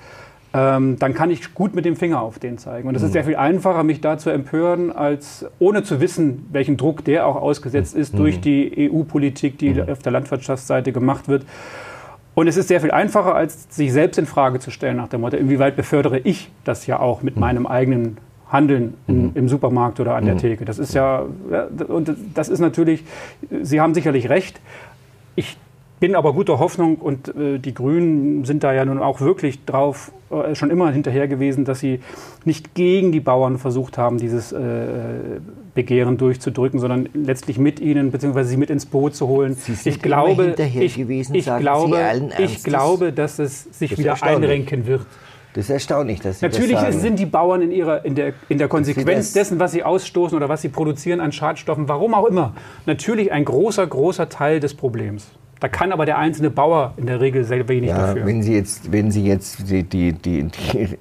[0.55, 2.89] Ähm, dann kann ich gut mit dem Finger auf den zeigen.
[2.89, 6.77] Und es ist sehr viel einfacher, mich da zu empören, als ohne zu wissen, welchen
[6.79, 11.45] Druck der auch ausgesetzt ist durch die EU-Politik, die auf der Landwirtschaftsseite gemacht wird.
[12.37, 15.22] Und es ist sehr viel einfacher, als sich selbst in Frage zu stellen nach dem
[15.22, 18.18] Motto, inwieweit befördere ich das ja auch mit meinem eigenen
[18.53, 20.66] Handeln in, im Supermarkt oder an der Theke.
[20.66, 23.05] Das ist ja, ja, und das ist natürlich,
[23.62, 24.61] Sie haben sicherlich recht.
[25.35, 25.57] Ich
[26.01, 30.13] bin aber guter Hoffnung und äh, die Grünen sind da ja nun auch wirklich drauf
[30.31, 32.01] äh, schon immer hinterher gewesen, dass sie
[32.45, 34.59] nicht gegen die Bauern versucht haben, dieses äh,
[35.75, 38.43] Begehren durchzudrücken, sondern letztlich mit ihnen bzw.
[38.43, 39.55] sie mit ins Boot zu holen.
[39.55, 43.99] Sie sind ich glaube, ich, gewesen, ich glaube, allen ich glaube, dass es sich Das
[43.99, 45.07] wieder einrenken wird.
[45.55, 47.01] Das ist erstaunlich, dass Sie Natürlich das sagen.
[47.01, 50.51] sind die Bauern in, ihrer, in, der, in der Konsequenz dessen, was sie ausstoßen oder
[50.51, 52.53] was sie produzieren an Schadstoffen, warum auch immer,
[52.85, 55.31] natürlich ein großer, großer Teil des Problems.
[55.61, 58.27] Da kann aber der einzelne Bauer in der Regel sehr wenig Ja, dafür.
[58.27, 60.49] wenn Sie jetzt, wenn Sie jetzt die, die, die,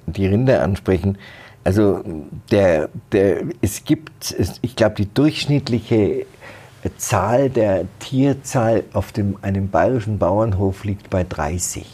[0.06, 1.18] die, Rinder ansprechen,
[1.62, 2.02] also
[2.50, 6.24] der, der, es gibt, ich glaube, die durchschnittliche
[6.96, 11.84] Zahl der Tierzahl auf dem, einem bayerischen Bauernhof liegt bei 30.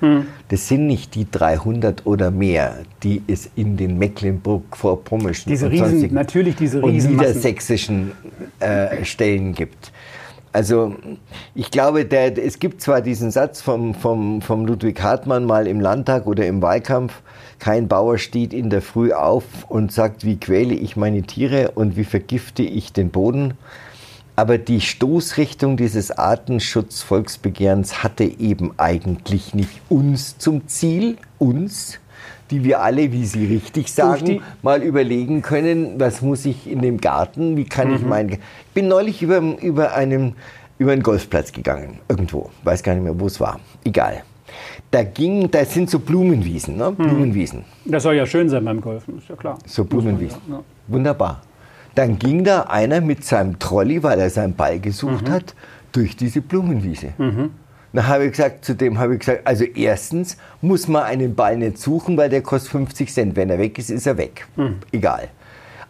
[0.00, 0.26] Hm.
[0.48, 6.12] Das sind nicht die 300 oder mehr, die es in den Mecklenburg-Vorpommischen Diese und Riesen-
[6.12, 7.28] natürlich diese und Riesenmassen.
[7.28, 8.12] niedersächsischen
[8.58, 9.91] äh, Stellen gibt.
[10.52, 10.94] Also
[11.54, 15.80] ich glaube, der, es gibt zwar diesen Satz vom, vom, vom Ludwig Hartmann mal im
[15.80, 17.22] Landtag oder im Wahlkampf,
[17.58, 21.96] kein Bauer steht in der Früh auf und sagt, wie quäle ich meine Tiere und
[21.96, 23.54] wie vergifte ich den Boden.
[24.36, 31.98] Aber die Stoßrichtung dieses Artenschutzvolksbegehrens hatte eben eigentlich nicht uns zum Ziel, uns,
[32.50, 37.00] die wir alle, wie Sie richtig sagen, mal überlegen können, was muss ich in dem
[37.00, 37.94] Garten, wie kann Mhm.
[37.96, 38.38] ich mein...
[38.72, 40.34] Ich bin neulich über, über, einen,
[40.78, 44.22] über einen Golfplatz gegangen, irgendwo, weiß gar nicht mehr, wo es war, egal.
[44.90, 46.90] Da ging, da sind so Blumenwiesen, ne?
[46.90, 46.96] Mhm.
[46.96, 49.58] Blumenwiesen, das soll ja schön sein beim Golfen, ist ja klar.
[49.66, 50.38] so Blumenwiesen.
[50.48, 50.62] ja, ja.
[50.88, 51.42] Wunderbar.
[51.94, 55.32] Dann ging da einer mit seinem Trolley, weil er seinen Ball gesucht Mhm.
[55.32, 55.54] hat,
[55.92, 57.08] durch diese Blumenwiese.
[57.92, 61.58] Dann habe ich gesagt, zu dem habe ich gesagt, also erstens muss man einen Ball
[61.58, 63.36] nicht suchen, weil der kostet 50 Cent.
[63.36, 64.46] Wenn er weg ist, ist er weg.
[64.56, 64.76] Mhm.
[64.92, 65.28] Egal.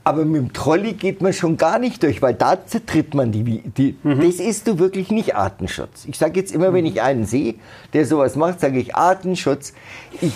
[0.04, 3.42] Aber mit dem Trolley geht man schon gar nicht durch, weil da zertritt man die.
[3.60, 4.20] Die Mhm.
[4.20, 6.06] Das ist du wirklich nicht Artenschutz.
[6.08, 7.54] Ich sage jetzt immer, wenn ich einen sehe,
[7.92, 9.72] der sowas macht, sage ich Artenschutz.
[10.20, 10.32] Ich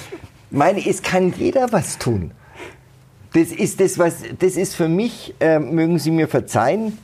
[0.50, 2.30] meine, es kann jeder was tun.
[3.32, 6.96] Das ist das, was, das ist für mich, äh, mögen Sie mir verzeihen,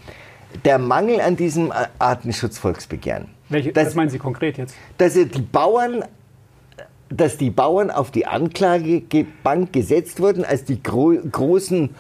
[0.65, 3.27] der Mangel an diesem Artenschutzvolksbegehren.
[3.49, 4.75] Welche, Das- was meinen Sie konkret jetzt?
[4.99, 6.05] Dass die Bauern,
[7.09, 11.91] dass die Bauern auf die Anklagebank gesetzt wurden als die gro großen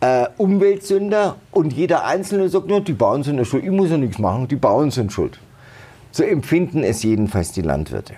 [0.00, 3.96] äh, Umweltsünder und jeder Einzelne sagt, no, die Bauern sind ja schuld, ich muss ja
[3.96, 5.38] nichts machen, die Bauern sind schuld.
[6.12, 8.14] So empfinden es jedenfalls die Landwirte.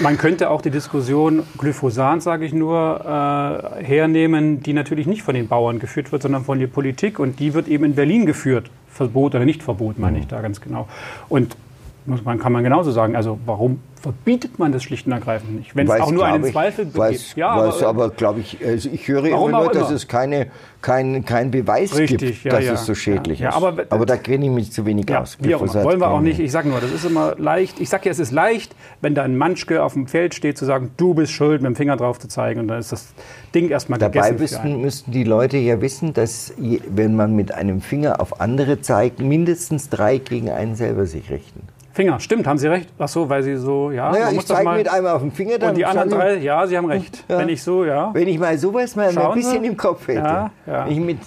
[0.00, 5.34] Man könnte auch die Diskussion Glyphosat, sage ich nur, äh, hernehmen, die natürlich nicht von
[5.34, 7.18] den Bauern geführt wird, sondern von der Politik.
[7.18, 8.70] Und die wird eben in Berlin geführt.
[8.88, 10.88] Verbot oder nicht Verbot, meine ich da ganz genau.
[11.28, 11.56] Und
[12.06, 15.76] muss man, kann man genauso sagen, also warum verbietet man das schlicht und ergreifend nicht?
[15.76, 16.98] Wenn es auch nur einen ich, Zweifel gibt.
[16.98, 19.92] Weiß, Ja, weiß, aber, aber glaube ich, also ich höre immer nur, dass immer.
[19.96, 20.48] es keine,
[20.80, 22.72] kein, kein Beweis Richtig, gibt, ja, dass ja.
[22.72, 23.54] es so schädlich Ja, ist.
[23.54, 25.38] aber- aber da kenne ich mich zu wenig aus.
[25.40, 25.66] wie auch immer.
[25.68, 26.40] Glyphosat Wollen wir auch nicht.
[26.40, 27.78] Ich sage nur, das ist immer leicht.
[27.80, 30.64] Ich sage ja, es ist leicht, wenn da ein Manschke auf dem Feld steht, zu
[30.64, 32.58] sagen, du bist schuld, mit dem Finger drauf zu zeigen.
[32.58, 33.14] Und dann ist das
[33.54, 34.56] Ding erstmal Dabei gegessen.
[34.62, 34.72] einen.
[34.72, 38.80] müssten, müssten die Leute ja wissen, dass je- wenn man mit einem Finger auf andere
[38.80, 41.60] zeigt, mindestens drei gegen einen selber sich richten.
[41.92, 42.88] Finger, stimmt, haben Sie recht.
[42.98, 44.10] Ach so, weil Sie so, ja.
[44.10, 46.66] Naja, ich zeige mal- mit einem auf den Finger, dann Und die anderen drei, ja,
[46.66, 47.24] Sie haben recht.
[47.28, 47.38] Ja.
[47.38, 48.10] Wenn ich so, ja.
[48.14, 49.66] Wenn ich mal sowas mal, ein bisschen Sie.
[49.68, 50.18] im Kopf hätte.
[50.20, 50.86] Ja, ja.
[50.88, 51.18] Ich mit,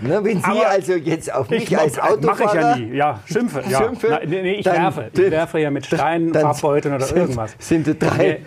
[0.00, 2.26] ne, wenn Sie Aber also jetzt auf mich Ich als Autofahrer...
[2.26, 2.94] mache ich ja nie.
[2.96, 3.62] Ja, schimpfe.
[3.68, 3.82] Ja.
[3.82, 4.06] Schimpfe?
[4.10, 5.10] Na, nee, nee, ich Dann- werfe.
[5.12, 7.54] Ich werfe ja mit Steinen, Farbbeuteln oder sind- irgendwas.
[7.58, 8.40] Sind drei,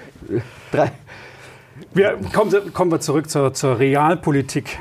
[0.72, 0.92] drei,
[1.94, 4.80] Wir, kommen, kommen wir zurück zur, zur Realpolitik.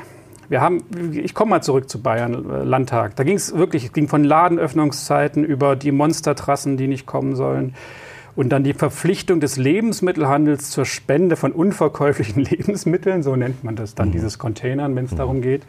[0.49, 0.83] Wir haben,
[1.13, 3.15] ich komme mal zurück zu Bayern äh, Landtag.
[3.15, 7.75] Da ging es wirklich, es ging von Ladenöffnungszeiten über die Monstertrassen, die nicht kommen sollen.
[8.35, 13.95] Und dann die Verpflichtung des Lebensmittelhandels zur Spende von unverkäuflichen Lebensmitteln, so nennt man das
[13.95, 15.63] dann, dieses Containern, wenn es darum geht.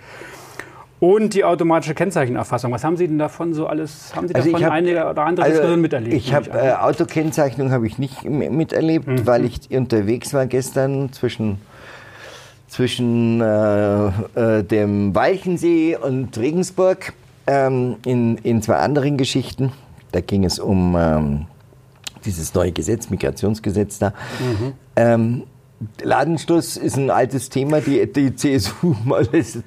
[0.99, 2.71] Und die automatische Kennzeichenerfassung.
[2.73, 4.15] Was haben Sie denn davon so alles?
[4.15, 6.15] Haben Sie Also davon hab- einige oder andere Also, Diskussionen miterlebt?
[6.15, 9.27] Ich habe äh, Autokennzeichnung habe ich nicht miterlebt, Mhm.
[9.27, 11.59] weil ich unterwegs war gestern zwischen
[12.71, 14.07] zwischen äh,
[14.59, 17.13] äh, dem Walchensee und Regensburg
[17.47, 19.73] ähm, in, in zwei anderen Geschichten.
[20.13, 21.47] Da ging es um ähm,
[22.25, 24.13] dieses neue Gesetz, Migrationsgesetz da.
[24.39, 24.73] Mhm.
[24.97, 25.43] Ähm,
[26.03, 27.81] Ladenschluss ist ein altes Thema.
[27.81, 29.59] Die, die CSU mal, es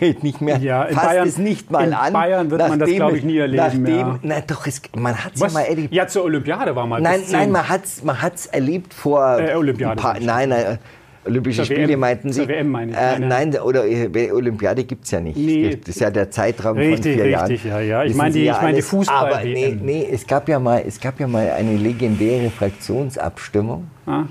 [0.00, 0.58] geht nicht mehr.
[0.58, 2.12] Ja, in Bayern- es nicht mal in an.
[2.12, 4.18] Bayern wird man das, nachdem glaub es- ich, nie erleben, Nachdem, ja.
[4.22, 5.94] Nein, doch, es, man hat es ja mal erlebt.
[5.94, 9.38] Ja, zur Olympiade war mal Nein, nein, man hat es man hat's erlebt vor.
[9.38, 10.18] Äh, Olympiade, paar.
[10.20, 10.78] Nein, nein,
[11.24, 12.00] Olympische Spiele WM.
[12.00, 12.48] meinten Sie?
[12.48, 12.96] WM meine ich.
[12.98, 15.36] Äh, Nein, oder äh, Olympiade gibt es ja nicht.
[15.36, 15.76] Nee.
[15.76, 17.46] Das ist ja der Zeitraum Richtig, von vier Jahren.
[17.46, 18.02] richtig, ja, ja.
[18.04, 18.82] Ich meine die- ja ich meine die.
[18.82, 23.86] Fußball- Aber nee, nee, es gab ja mal, es gab ja mal eine legendäre Fraktionsabstimmung
[24.06, 24.24] Ah.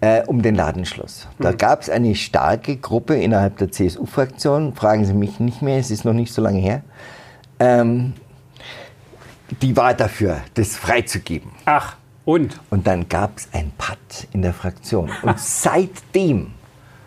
[0.00, 1.28] äh, um den Ladenschluss.
[1.38, 1.56] Da Mhm.
[1.58, 6.06] gab es eine starke Gruppe innerhalb der CSU-Fraktion, fragen Sie mich nicht mehr, es ist
[6.06, 6.80] noch nicht so lange her,
[7.60, 8.14] ähm,
[9.60, 11.50] die war dafür, das freizugeben.
[11.66, 11.96] Ach,
[12.28, 12.60] und?
[12.70, 15.08] Und dann gab es ein Patt in der Fraktion.
[15.22, 16.48] Und seitdem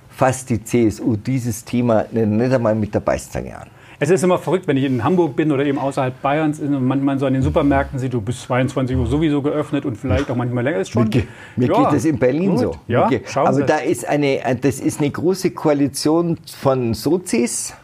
[0.10, 3.68] fasst die CSU dieses Thema nicht einmal mit der Beißzange an.
[4.00, 7.20] Es ist immer verrückt, wenn ich in Hamburg bin oder eben außerhalb Bayerns und manchmal
[7.20, 10.64] so an den Supermärkten sehe, du bist 22 Uhr sowieso geöffnet und vielleicht auch manchmal
[10.64, 11.04] länger ist schon.
[11.04, 11.24] Mir, ge-
[11.56, 12.60] mir Ja, geht das in Berlin gut.
[12.60, 12.76] so.
[12.88, 13.64] Ja, Aber Sie.
[13.64, 17.76] da ist eine, das ist eine große Koalition von Sozis,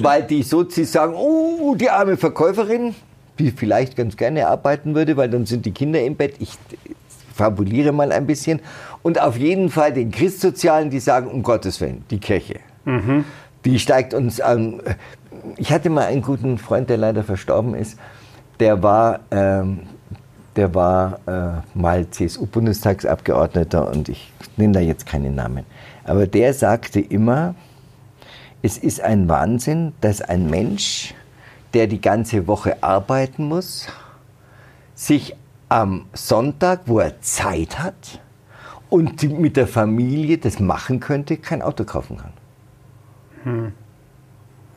[0.00, 2.94] weil die Sozis sagen, oh, die arme Verkäuferin,
[3.56, 6.36] vielleicht ganz gerne arbeiten würde, weil dann sind die Kinder im Bett.
[6.38, 6.58] Ich
[7.34, 8.60] fabuliere mal ein bisschen.
[9.02, 12.60] Und auf jeden Fall den Christsozialen, die sagen, um Gottes Willen, die Kirche.
[13.64, 14.80] Die steigt uns an.
[15.56, 17.98] Ich hatte mal einen guten Freund, der leider verstorben ist.
[18.60, 19.80] Der war, ähm,
[20.54, 25.64] der war äh, mal CSU-Bundestagsabgeordneter und ich nenne da jetzt keinen Namen.
[26.04, 27.54] Aber der sagte immer,
[28.62, 31.14] es ist ein Wahnsinn, dass ein Mensch,
[31.74, 33.88] der die ganze Woche arbeiten muss,
[34.94, 35.36] sich
[35.68, 38.20] am Sonntag, wo er Zeit hat
[38.90, 43.72] und mit der Familie das machen könnte, kein Auto kaufen kann.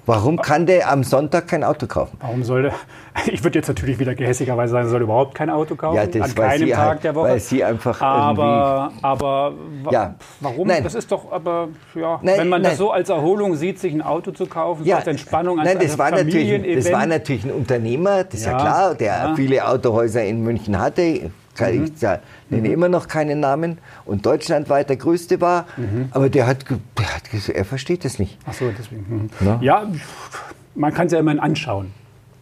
[0.08, 2.18] Warum kann der am Sonntag kein Auto kaufen?
[2.22, 2.74] Warum soll der,
[3.28, 6.30] ich würde jetzt natürlich wieder gehässigerweise sagen, er soll überhaupt kein Auto kaufen, Ja, das,
[6.30, 7.28] an keinem Tag halt- der Woche.
[7.28, 9.54] weil Sie einfach aber, aber
[9.92, 10.16] Ja.
[10.40, 10.68] warum?
[10.70, 10.84] Nein.
[10.84, 12.72] Das ist doch, aber ja, Nein, wenn man nein.
[12.72, 15.80] das so als Erholung sieht, sich ein Auto zu kaufen, so als Entspannung, als nein,
[15.86, 19.36] das war, natürlich, das war natürlich ein Unternehmer, das ist ja, Ja, klar, der ja.
[19.36, 21.32] Viele Autohäuser in München hatte.
[21.58, 26.10] Kann Ich ja, nenne immer noch keinen Namen und deutschlandweit der größte war, Mhm.
[26.12, 26.66] aber der hat,
[26.98, 28.38] der hat gesagt, er versteht das nicht.
[28.46, 29.30] Ach so, deswegen.
[29.40, 29.56] Na?
[29.58, 29.62] Mhm.
[29.64, 29.84] Ja,
[30.76, 31.92] man kann es ja immerhin anschauen.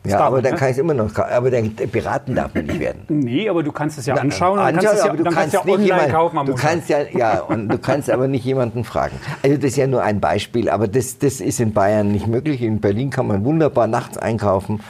[0.04, 0.60] Das Ja, aber man, dann ne?
[0.60, 3.02] kann ich es immer noch, aber dann beraten darf man nicht werden.
[3.08, 4.60] Nee, aber du kannst es ja Na, anschauen.
[4.60, 6.70] anschauen, kannst es ja, du kannst kannst ja nicht online jemand- kaufen am Du Montag.
[6.70, 9.16] kannst ja, ja, und du kannst aber nicht jemanden fragen.
[9.42, 12.62] Also das ist ja nur ein Beispiel, aber das, das ist in Bayern nicht möglich.
[12.62, 14.82] In Berlin kann man wunderbar nachts einkaufen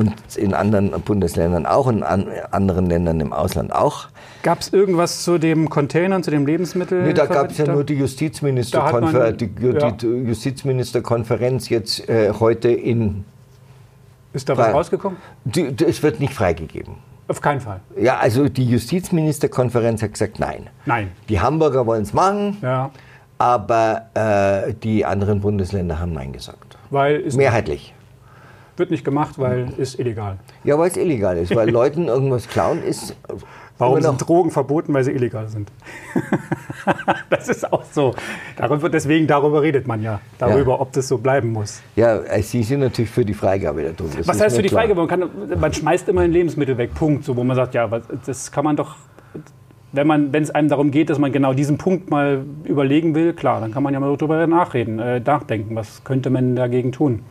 [0.00, 4.08] und in anderen Bundesländern auch und an anderen Ländern im Ausland auch.
[4.42, 7.02] Gab es irgendwas zu dem Containern, zu dem Lebensmittel?
[7.02, 9.90] Nee, da gab es ja nur die, hat man- Justizministerkonfer die, ja.
[9.90, 13.24] die Justizministerkonferenz jetzt äh, heute in.
[14.32, 15.18] Ist da was rausgekommen?
[15.44, 16.94] Die, es wird nicht freigegeben.
[17.28, 17.80] Auf keinen Fall.
[17.96, 20.68] Ja, also die Justizministerkonferenz hat gesagt, nein.
[20.86, 21.10] Nein.
[21.28, 22.90] Die Hamburger wollen es machen, Ja,
[23.38, 26.76] aber äh, die anderen Bundesländer haben Nein gesagt.
[26.90, 27.94] weil Mehrheitlich.
[28.80, 30.38] Wird nicht gemacht, weil ist illegal.
[30.64, 33.14] Ja, weil es illegal ist, weil Leuten irgendwas klauen ist.
[33.78, 34.92] Warum sind Drogen verboten?
[34.92, 35.70] Weil sie illegal sind.
[37.30, 38.14] das ist auch so.
[38.56, 40.20] Darüber, deswegen darüber redet man ja.
[40.38, 40.80] Darüber, Ja.
[40.80, 41.80] ob das so bleiben muss.
[41.96, 44.12] ja, äh, Sie sind natürlich für die Freigabe der Drogen.
[44.18, 44.82] das Was heißt für die klar.
[44.82, 45.00] Freigabe?
[45.06, 46.94] Man, kann, man schmeißt immer ein Lebensmittel weg.
[46.94, 47.24] Punkt.
[47.24, 47.88] So, wo man sagt, ja,
[48.26, 48.96] das kann man doch.
[49.92, 53.32] Wenn man, wenn es einem darum geht, dass man genau diesen Punkt mal überlegen will,
[53.32, 55.74] klar, dann kann man ja mal darüber nachreden, äh, nachdenken.
[55.74, 57.22] Was könnte man dagegen tun,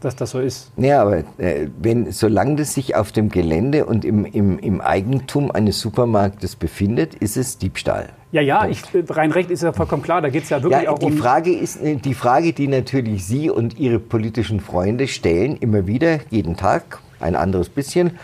[0.00, 0.72] dass das so ist?
[0.76, 5.50] Ja, aber äh, wenn, solange das sich auf dem Gelände und im, im, im Eigentum
[5.50, 8.10] eines Supermarktes befindet, ist es Diebstahl.
[8.32, 10.22] Ja, ja, ich, rein recht ist ja vollkommen klar.
[10.22, 11.16] Da geht es ja wirklich Ja, auch die um.
[11.16, 16.20] Frage ist äh, die Frage, die natürlich Sie und Ihre politischen Freunde stellen, immer wieder,
[16.30, 18.18] jeden Tag, ein anderes bisschen,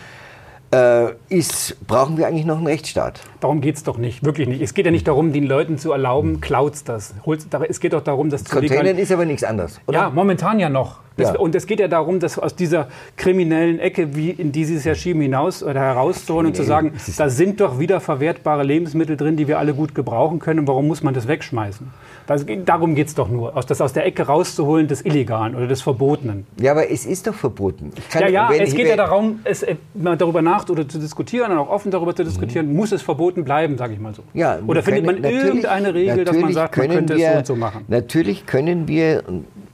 [0.71, 3.21] äh, ist, brauchen wir eigentlich noch einen Rechtsstaat?
[3.39, 4.61] Darum geht es doch nicht, wirklich nicht.
[4.61, 7.13] Es geht ja nicht darum, den Leuten zu erlauben, klaut's das.
[7.25, 9.99] Holt's, es geht doch darum, das zu Containern ist aber nichts anderes, oder?
[9.99, 10.99] Ja, momentan ja noch.
[11.17, 11.39] Das, Ja.
[11.39, 14.83] Und es geht ja darum, dass aus dieser kriminellen Ecke, wie in die Sie es
[14.83, 19.17] ja schieben, hinaus oder herauszuholen und zu sagen, Es da sind doch wieder verwertbare Lebensmittel
[19.17, 20.67] drin, die wir alle gut gebrauchen können.
[20.67, 21.87] Warum muss man das wegschmeißen?
[22.27, 25.65] Das, darum geht es doch nur, aus, das aus der Ecke rauszuholen des Illegalen oder
[25.67, 26.45] des Verbotenen.
[26.59, 27.91] Ja, aber es ist doch verboten.
[28.11, 31.57] Kann- Ja, ja, es geht ja darum, es, äh, darüber nach oder zu diskutieren und
[31.57, 34.21] auch offen darüber zu diskutieren, muss es verboten bleiben, sage ich mal so.
[34.33, 34.39] Mhm.
[34.39, 37.31] Ja, oder findet man können- natürlich- irgendeine Regel, dass man sagt, man könnte es wir,
[37.31, 37.85] so und so machen?
[37.87, 39.23] Natürlich können wir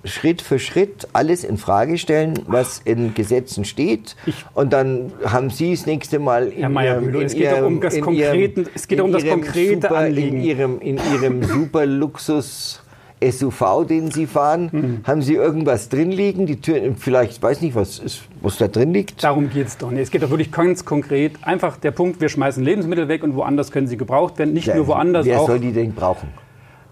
[0.05, 4.15] Schritt für Schritt alles in Frage stellen, was in Gesetzen steht.
[4.25, 7.65] Ich- und dann haben Sie das nächste Mal in Herr Meyer-Bülow, in es geht doch
[7.65, 10.37] um das in Konkreten- es geht um das Ihrem konkrete super, Anliegen.
[10.37, 12.81] In Ihrem, in Ihrem super Luxus
[13.21, 14.99] SUV, den Sie fahren, Mhm.
[15.07, 16.45] haben Sie irgendwas drin liegen?
[16.45, 19.23] Die Tür, vielleicht, weiß nicht, was, ist, was da drin liegt.
[19.23, 20.01] Darum geht es doch nicht.
[20.01, 21.35] Es geht doch wirklich ganz konkret.
[21.43, 24.53] Einfach der Punkt, wir schmeißen Lebensmittel weg und woanders können sie gebraucht werden.
[24.53, 26.27] Nicht nur woanders, Wer auch soll die denn brauchen?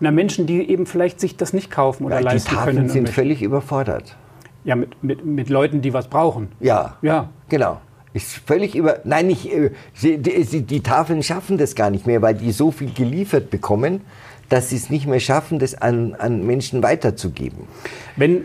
[0.02, 2.90] Na, Menschen, die eben vielleicht sich das nicht kaufen oder Ja, die leisten Tafeln können.
[2.90, 4.18] sind und- völlig überfordert.
[4.66, 6.50] ja, mit, mit, mit Leuten, die was brauchen.
[6.60, 6.98] Ja.
[7.02, 7.30] Ja.
[7.50, 7.80] Genau.
[8.14, 9.00] Ist völlig über.
[9.06, 9.46] Nein, nicht.
[9.52, 9.72] äh,
[10.04, 14.02] die, sie, die Tafeln schaffen das gar nicht mehr, weil die so viel geliefert bekommen,
[14.50, 17.60] dass sie es nicht mehr schaffen, das an, an Menschen weiterzugeben.
[18.18, 18.44] Wenn,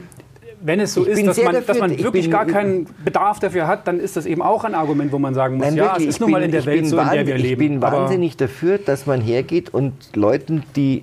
[0.63, 3.41] wenn es so Ich ist, dass man, dafür, dass man ich wirklich gar keinen Bedarf
[3.41, 5.85] dafür hat, dann ist das eben auch ein Argument, wo man sagen muss, Nein, ja,
[5.87, 7.63] wirklich, es ist ich nun mal in der ich Welt so, in der wir leben.
[7.63, 11.03] Ich bin wahnsinnig dafür, dass man hergeht und Leuten, die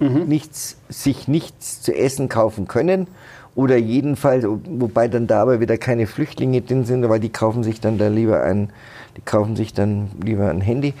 [0.00, 0.24] Mhm.
[0.24, 3.06] nichts, sich nichts zu essen kaufen können,
[3.54, 7.80] oder jedenfalls, wobei dann da aber wieder keine Flüchtlinge drin sind, weil die kaufen sich
[7.80, 8.70] dann da lieber ein,
[9.16, 10.94] die kaufen sich dann lieber ein Handy.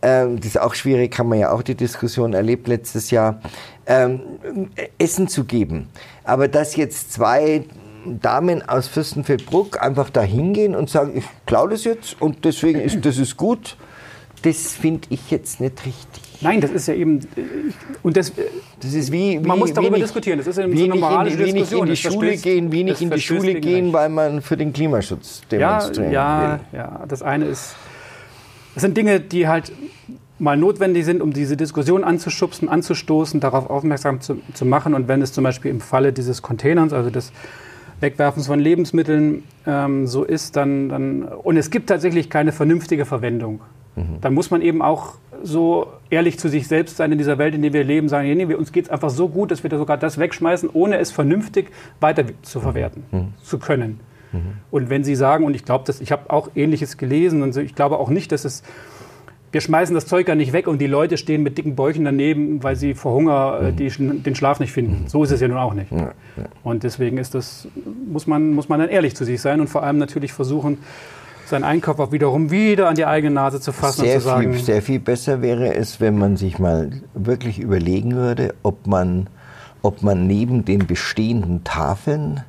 [0.00, 3.40] Ähm, das ist auch schwierig, haben wir ja auch die Diskussion erlebt letztes Jahr,
[3.86, 4.20] ähm,
[4.98, 5.88] Essen zu geben.
[6.24, 7.64] Aber dass jetzt zwei
[8.06, 13.04] Damen aus Fürstenfeldbruck einfach da hingehen und sagen, ich klaue das jetzt und deswegen ist
[13.04, 13.76] das ist gut,
[14.42, 16.27] das finde ich jetzt nicht richtig.
[16.40, 17.20] Nein, das ist ja eben.
[18.02, 18.32] Und das,
[18.80, 20.38] Das ist wie, wie Man muss darüber wie diskutieren.
[20.38, 21.86] Das ist eben so eine in moralische nicht Diskussion.
[21.86, 25.58] in die Schule gehen, das in die Schule gehen, weil man für den Klimaschutz ja,
[25.58, 26.78] demonstrieren ja, will.
[26.78, 27.04] ja.
[27.08, 27.74] Das eine ist.
[28.74, 29.72] Das sind Dinge, die halt
[30.38, 34.94] mal notwendig sind, um diese Diskussion anzuschubsen, anzustoßen, darauf aufmerksam zu, zu machen.
[34.94, 37.32] Und wenn es zum Beispiel im Falle dieses Containers, also des
[38.00, 43.60] Wegwerfens von Lebensmitteln, ähm, so ist, dann, dann und es gibt tatsächlich keine vernünftige Verwendung,
[44.20, 47.62] dann muss man eben auch so ehrlich zu sich selbst sein in dieser Welt, in
[47.62, 49.78] der wir leben, sagen, nee, wir, uns geht es einfach so gut, dass wir da
[49.78, 53.04] sogar das wegschmeißen, ohne es vernünftig weiter zu verwerten
[53.42, 54.00] zu können.
[54.70, 57.60] Und wenn Sie sagen, und ich glaube, dass ich habe auch Ähnliches gelesen, und so,
[57.60, 58.62] ich glaube auch nicht, dass es
[59.50, 62.62] wir schmeißen das Zeug ja nicht weg und die Leute stehen mit dicken Bäuchen daneben,
[62.62, 65.04] weil sie vor Hunger äh, die, sch- den Schlaf nicht finden.
[65.08, 65.90] So ist es ja nun auch nicht.
[66.62, 67.66] Und deswegen ist das,
[68.06, 70.76] muss man, muss man dann ehrlich zu sich sein und vor allem natürlich versuchen,
[71.48, 74.52] seinen Einkauf auch wiederum wieder an die eigene Nase zu fassen Sehr und zu sagen,
[74.54, 79.28] viel, sehr viel besser wäre es, wenn man sich mal wirklich überlegen würde, ob man,
[79.82, 82.42] ob man neben den bestehenden Tafeln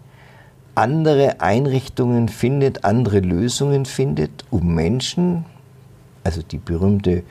[0.76, 5.46] andere Einrichtungen findet, andere Lösungen findet, um Menschen,
[6.24, 7.24] also die berühmte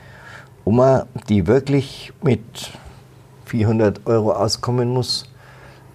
[0.65, 2.41] Oma, die wirklich mit
[3.45, 5.28] 400 Euro auskommen muss,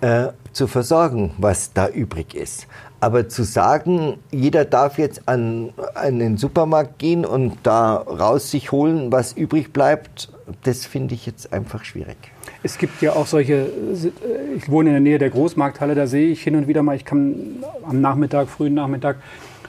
[0.04, 2.66] äh, zu versorgen, was da übrig ist.
[3.00, 8.70] Aber zu sagen, jeder darf jetzt an, an den Supermarkt gehen und da raus sich
[8.70, 10.30] holen, was übrig bleibt,
[10.62, 12.18] das finde ich jetzt einfach schwierig.
[12.62, 16.28] Es gibt ja auch solche, äh, ich wohne in der Nähe der Großmarkthalle, da sehe
[16.28, 19.16] ich hin und wieder mal, ich kann am Nachmittag, frühen Nachmittag,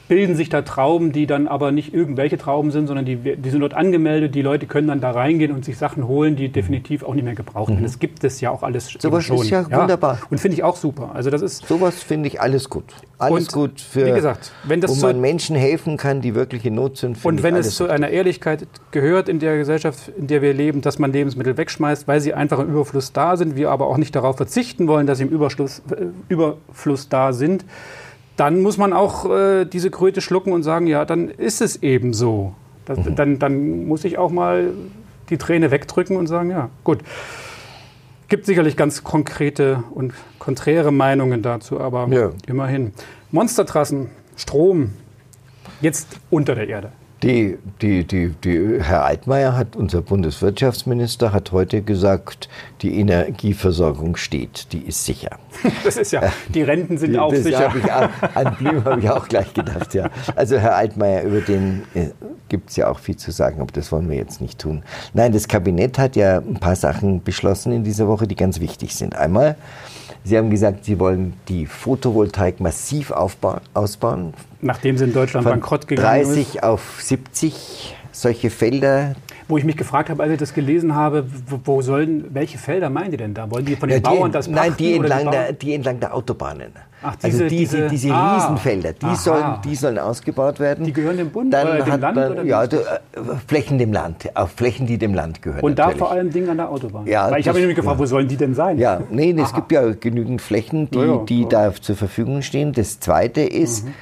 [0.08, 3.60] bilden sich da Trauben, die dann aber nicht irgendwelche Trauben sind, sondern die, die sind
[3.62, 4.36] dort angemeldet.
[4.36, 7.36] Die Leute können dann da reingehen und sich Sachen holen, die definitiv auch nicht mehr
[7.36, 7.84] gebraucht werden.
[7.84, 9.00] Das gibt es ja auch alles Mhm.
[9.00, 9.38] Sowas schon.
[9.41, 10.20] ist ja wunderbar.
[10.30, 11.12] Und finde ich auch super.
[11.13, 12.86] Also das ist Sowas finde ich alles gut.
[13.18, 16.36] Alles Und gut für, wie gesagt, wenn das wo so- man Menschen helfen kann, die
[16.36, 17.24] wirklich in Not sind.
[17.24, 21.00] Und wenn es zu einer Ehrlichkeit gehört in der Gesellschaft, in der wir leben, dass
[21.00, 24.38] man Lebensmittel wegschmeißt, weil sie einfach im Überfluss da sind, wir aber auch nicht darauf
[24.38, 27.65] verzichten wollen, dass sie im Überschluss, äh, Überfluss da sind,
[28.38, 32.13] dann muss man auch äh, diese Kröte schlucken und sagen, ja, dann ist es eben
[32.13, 32.54] so.
[32.86, 33.15] Das, Mhm.
[33.15, 34.71] dann, dann muss ich auch mal
[35.30, 37.00] die Träne wegdrücken und sagen, ja, gut.
[38.28, 42.32] Gibt sicherlich ganz konkrete und konträre Meinungen dazu, aber Ja.
[42.48, 42.91] immerhin.
[43.32, 44.93] Monstertrassen, Strom,
[45.82, 46.91] jetzt unter der Erde.
[47.23, 52.49] Die, die, die, die, Herr Altmaier hat, unser Bundeswirtschaftsminister, hat heute gesagt,
[52.82, 55.39] die Energieversorgung steht, die ist sicher.
[55.86, 57.73] Das ist ja, die Renten sind auch das sicher.
[57.75, 60.10] Ich, auch- an Blüm habe ich auch gleich gedacht, ja.
[60.36, 62.08] Also Herr Altmaier, über den äh,
[62.49, 64.84] gibt es ja auch viel zu sagen, aber das wollen wir jetzt nicht tun.
[65.13, 68.93] Nein, das Kabinett hat ja ein paar Sachen beschlossen in dieser Woche, die ganz wichtig
[68.93, 69.15] sind.
[69.15, 69.56] Einmal,
[70.26, 75.54] Sie haben gesagt, Sie wollen die Photovoltaik massiv aufbauen, ausbauen, Nachdem sie in Deutschland von
[75.54, 79.13] bankrott gegangen 30 auf 70 solche Felder.
[79.48, 81.26] Wo ich mich gefragt habe, als ich das gelesen habe,
[81.63, 83.50] wo, sollen, welche Felder meinen die denn da?
[83.52, 85.74] Wollen die von den Ja, die, Bauern das nein, pachten die entlang, Bauern- der, die
[85.76, 86.72] entlang der Autobahnen.
[87.04, 89.16] Ach, diese- also diese, diese- diese ah, Riesenfelder, die aha.
[89.16, 90.86] sollen, die sollen ausgebaut werden.
[90.86, 92.82] Die gehören dem Bund Dann oder dem Land man, oder ja, du, äh,
[93.46, 95.62] Flächen dem Land, auf Flächen, die dem Land gehören.
[95.62, 96.00] Und da natürlich.
[96.00, 97.06] vor allem Dinge an der Autobahn.
[97.06, 98.02] Ja, Weil ich habe mich nämlich gefragt, ja.
[98.02, 98.80] wo sollen die denn sein?
[98.80, 102.72] Ja, nee, es gibt ja genügend Flächen, die, Ja, die da zur Verfügung stehen.
[102.74, 103.94] Das Zweite ist, Mhm.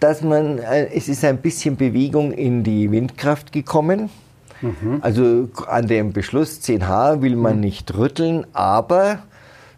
[0.00, 4.10] Dass man, äh, es ist ein bisschen Bewegung in die Windkraft gekommen.
[4.60, 4.98] Mhm.
[5.00, 9.20] Also an dem Beschluss 10H will man nicht rütteln, aber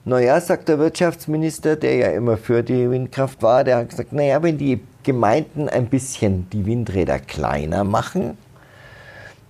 [0.05, 4.43] Naja, sagt der Wirtschaftsminister, der ja immer für die Windkraft war, der hat gesagt, naja,
[4.43, 8.39] wenn die Gemeinden ein bisschen die Windräder kleiner machen,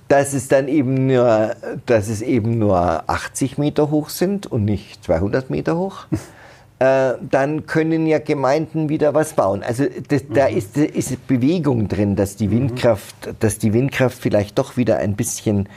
[0.08, 1.54] dass es dann eben nur,
[1.86, 6.06] dass es eben nur 80 Meter hoch sind und nicht 200 Meter hoch.
[6.80, 9.62] äh, dann können ja Gemeinden wieder was bauen.
[9.62, 10.34] Also das, mhm.
[10.34, 15.14] da ist, ist Bewegung drin, dass die Windkraft, dass die Windkraft vielleicht doch wieder ein
[15.14, 15.68] bisschen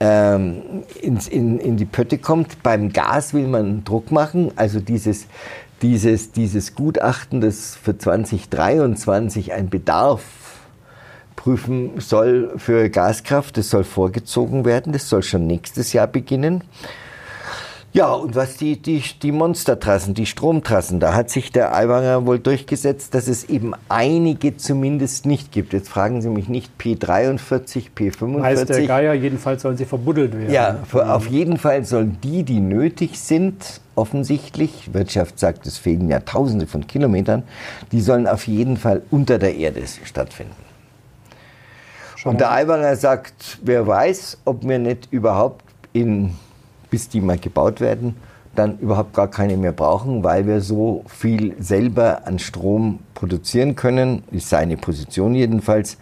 [0.00, 2.62] ähm, ins, in, in die Pötte kommt.
[2.62, 5.26] Beim Gas will man Druck machen, also dieses,
[5.80, 10.22] dieses, dieses Gutachten, das für 2023 ein Bedarf
[11.36, 16.64] prüfen soll für Gaskraft, das soll vorgezogen werden, das soll schon nächstes Jahr beginnen.
[17.94, 22.40] Ja, und was die, die, die Monstertrassen, die Stromtrassen, da hat sich der Aiwanger wohl
[22.40, 25.72] durchgesetzt, dass es eben einige zumindest nicht gibt.
[25.72, 28.42] Jetzt fragen Sie mich nicht P43, P45.
[28.42, 30.52] Heißt der Geier, jedenfalls sollen sie verbuddelt werden.
[30.52, 36.18] Ja, auf jeden Fall sollen die, die nötig sind, offensichtlich, Wirtschaft sagt, es fehlen ja
[36.18, 37.44] tausende von Kilometern,
[37.92, 40.56] die sollen auf jeden Fall unter der Erde stattfinden.
[42.24, 46.34] Und der Aiwanger sagt, wer weiß, ob wir nicht überhaupt in
[46.94, 48.14] bis die mal gebaut werden,
[48.54, 54.22] dann überhaupt gar keine mehr brauchen, weil wir so viel selber an Strom produzieren können,
[54.30, 55.98] ist seine Position jedenfalls,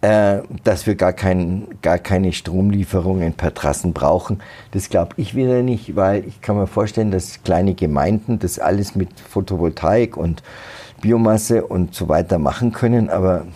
[0.00, 4.40] äh, dass wir gar, kein, gar keine Stromlieferungen per Trassen brauchen.
[4.70, 8.94] Das glaube ich wieder nicht, weil ich kann mir vorstellen, dass kleine Gemeinden das alles
[8.94, 10.44] mit Photovoltaik und
[11.00, 13.46] Biomasse und so weiter machen können, aber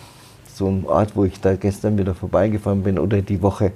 [0.53, 3.71] so ein Ort, wo ich da gestern wieder vorbeigefahren bin oder die Woche,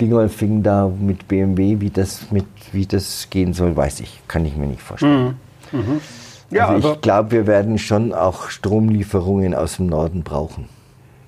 [0.00, 4.56] Dingolfing da mit BMW, wie das, mit, wie das gehen soll, weiß ich, kann ich
[4.56, 5.38] mir nicht vorstellen.
[5.72, 5.78] Mhm.
[5.78, 6.00] Mhm.
[6.50, 10.68] Ja, also ich glaube, wir werden schon auch Stromlieferungen aus dem Norden brauchen.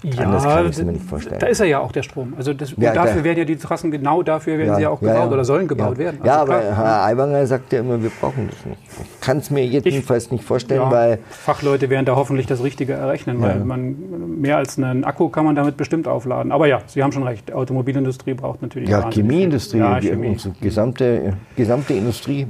[0.03, 1.41] Ja, Anders kann ich es mir nicht vorstellen.
[1.41, 2.35] Da ist er ja auch der Strom.
[2.37, 5.01] Also das, ja, dafür werden ja die Trassen, genau dafür werden ja, sie ja auch
[5.01, 6.21] gebaut oder sollen gebaut werden.
[6.21, 8.81] Also ja, aber Herr Aiwanger sagt ja immer, wir brauchen das nicht.
[9.03, 11.19] Ich kann es mir jedenfalls ich, nicht vorstellen, weil...
[11.31, 15.57] Fachleute werden da hoffentlich das Richtige errechnen, weil man mehr als einen Akku kann man
[15.57, 16.53] damit bestimmt aufladen.
[16.53, 18.89] Aber ja, Sie haben schon recht, Automobilindustrie braucht natürlich...
[18.89, 20.29] Ja, Chemieindustrie, ja, Chemie.
[20.29, 22.47] unsere gesamte, gesamte Industrie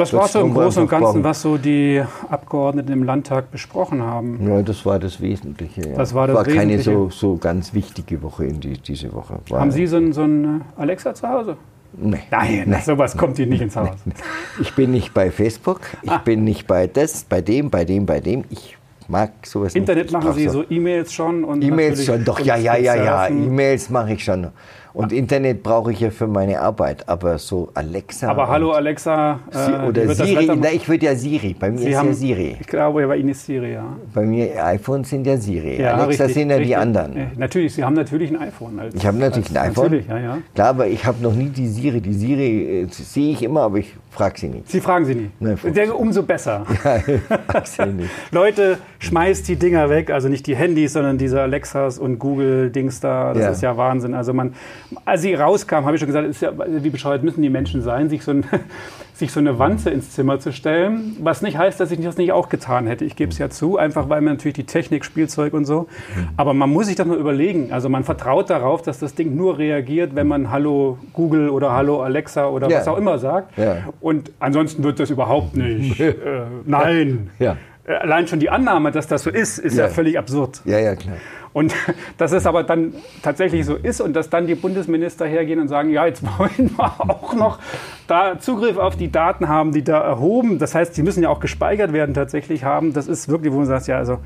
[0.00, 4.46] das war so im Großen und Ganzen, was so die Abgeordneten im Landtag besprochen haben.
[4.46, 5.88] Ja, das war das Wesentliche.
[5.90, 5.96] Ja.
[5.96, 9.38] Das war das war keine so, so ganz wichtige Woche in die, diese Woche.
[9.48, 11.56] War haben Sie so ein, so ein äh, Alexa zu Hause?
[11.92, 12.20] Nee.
[12.30, 12.80] Nein, nee.
[12.84, 13.90] sowas kommt Ihnen nicht ins Haus.
[14.04, 14.14] Nee.
[14.60, 16.18] Ich bin nicht bei Facebook, ich ah.
[16.18, 18.44] bin nicht bei das, bei dem, bei dem, bei dem.
[18.50, 18.76] Ich
[19.08, 20.12] mag sowas Internet nicht.
[20.12, 21.60] machen Sie so E-Mails schon?
[21.60, 23.28] E-Mails schon, doch, ja, ja, ja, ja.
[23.28, 24.48] E-Mails mache ich schon.
[24.92, 28.28] Und Internet brauche ich ja für meine Arbeit, aber so Alexa.
[28.28, 29.40] Aber hallo Alexa.
[29.52, 30.46] Äh, oder Siri.
[30.46, 31.54] Nein, ich würde ja Siri.
[31.58, 32.56] Bei mir Sie ist haben, ja Siri.
[32.60, 33.84] Ich glaube, bei Ihnen ist Siri, ja.
[34.12, 35.80] Bei mir iPhones sind ja Siri.
[35.80, 36.68] Ja, Alexa richtig, sind ja richtig.
[36.68, 37.16] die anderen.
[37.16, 38.80] Ja, natürlich, Sie haben natürlich ein iPhone.
[38.80, 39.84] Als, ich habe natürlich als, ein iPhone.
[39.84, 40.38] Natürlich, ja, ja.
[40.54, 42.00] Klar, aber ich habe noch nie die Siri.
[42.00, 44.68] Die Siri äh, sehe ich immer, aber ich frage sie nicht.
[44.68, 45.30] Sie fragen sie nie.
[45.38, 45.58] Nein,
[45.92, 46.66] umso besser.
[46.90, 48.10] Ja, sie nicht.
[48.30, 53.32] Leute, schmeißt die Dinger weg, also nicht die Handys, sondern diese Alexas und Google-Dings da.
[53.32, 53.50] Das ja.
[53.50, 54.14] ist ja Wahnsinn.
[54.14, 54.54] Also man,
[55.04, 58.08] als sie raus rauskam, habe ich schon gesagt, ja, wie bescheuert müssen die Menschen sein,
[58.08, 58.44] sich so, ein,
[59.14, 61.16] sich so eine Wanze ins Zimmer zu stellen.
[61.20, 63.04] Was nicht heißt, dass ich das nicht auch getan hätte.
[63.04, 65.86] Ich gebe es ja zu, einfach weil man natürlich die Technik, Spielzeug und so.
[66.36, 67.72] Aber man muss sich das mal überlegen.
[67.72, 72.02] Also man vertraut darauf, dass das Ding nur reagiert, wenn man Hallo Google oder Hallo
[72.02, 72.78] Alexa oder ja.
[72.78, 73.56] was auch immer sagt.
[73.58, 73.88] Ja.
[74.00, 76.00] Und ansonsten wird das überhaupt nicht.
[76.00, 76.14] äh,
[76.64, 77.30] nein.
[77.38, 77.56] Ja.
[77.86, 80.60] Allein schon die Annahme, dass das so ist, ist ja, völlig absurd.
[80.64, 81.16] Ja, ja, klar.
[81.52, 81.74] Und
[82.18, 85.90] dass es aber dann tatsächlich so ist und dass dann die Bundesminister hergehen und sagen,
[85.90, 87.58] ja, jetzt wollen wir auch noch
[88.06, 90.58] da Zugriff auf die Daten haben, die da erhoben.
[90.58, 92.92] Das heißt, die müssen ja auch gespeichert werden tatsächlich haben.
[92.92, 94.18] Das ist wirklich, wo man sagt, ja, also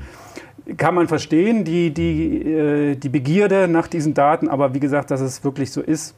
[0.77, 5.21] kann man verstehen, die, die, äh, die Begierde nach diesen Daten, aber wie gesagt, dass
[5.21, 6.15] es wirklich so ist,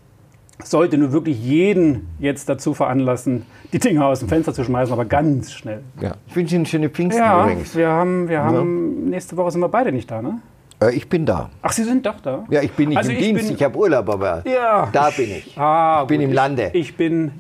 [0.63, 5.05] sollte nur wirklich jeden jetzt dazu veranlassen, die Dinge aus dem Fenster zu schmeißen, aber
[5.05, 5.81] ganz schnell.
[6.01, 6.15] Ja.
[6.27, 7.75] Ich wünsche Ihnen schöne Pfingsten ja, übrigens.
[7.75, 9.09] Wir haben, wir haben ja.
[9.09, 10.39] nächste Woche sind wir beide nicht da, ne?
[10.81, 11.49] Äh, ich bin da.
[11.61, 12.45] Ach, Sie sind doch da?
[12.49, 14.89] Ja, ich bin nicht also im ich Dienst, bin, ich habe Urlaub, aber ja.
[14.91, 15.57] da bin ich.
[15.57, 16.29] Ah, ich bin gut.
[16.29, 16.69] im Lande.
[16.73, 17.31] Ich, ich bin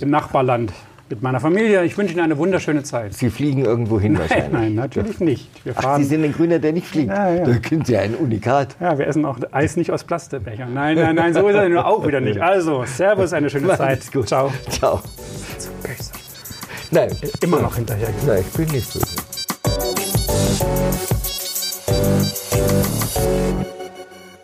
[0.00, 0.72] im Nachbarland
[1.08, 1.84] mit meiner Familie.
[1.84, 3.14] Ich wünsche Ihnen eine wunderschöne Zeit.
[3.14, 4.52] Sie fliegen irgendwo hin nein, wahrscheinlich?
[4.52, 5.48] Nein, natürlich nicht.
[5.64, 7.08] Wir fahren Ach, Sie sind ein Grüner, der nicht fliegt?
[7.08, 7.44] Ja, ja.
[7.44, 8.76] Da können Sie ein Unikat.
[8.80, 10.72] Ja, wir essen auch Eis nicht aus Plastikbechern.
[10.72, 12.40] Nein, nein, nein, so ist er nur auch wieder nicht.
[12.40, 14.10] Also, Servus, eine schöne Zeit.
[14.12, 14.28] Gut.
[14.28, 14.52] Ciao.
[14.70, 15.00] Ciao.
[16.90, 17.10] Nein.
[17.42, 18.08] Immer noch hinterher.
[18.26, 19.00] Nein, ich bin nicht so.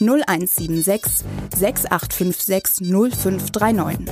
[0.00, 1.24] 0176
[1.54, 4.06] 6856 0539.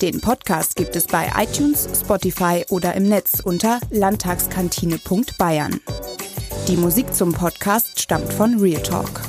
[0.00, 5.80] Den Podcast gibt es bei iTunes, Spotify oder im Netz unter landtagskantine.bayern.
[6.68, 9.20] Die Musik zum Podcast stammt von Real Talk.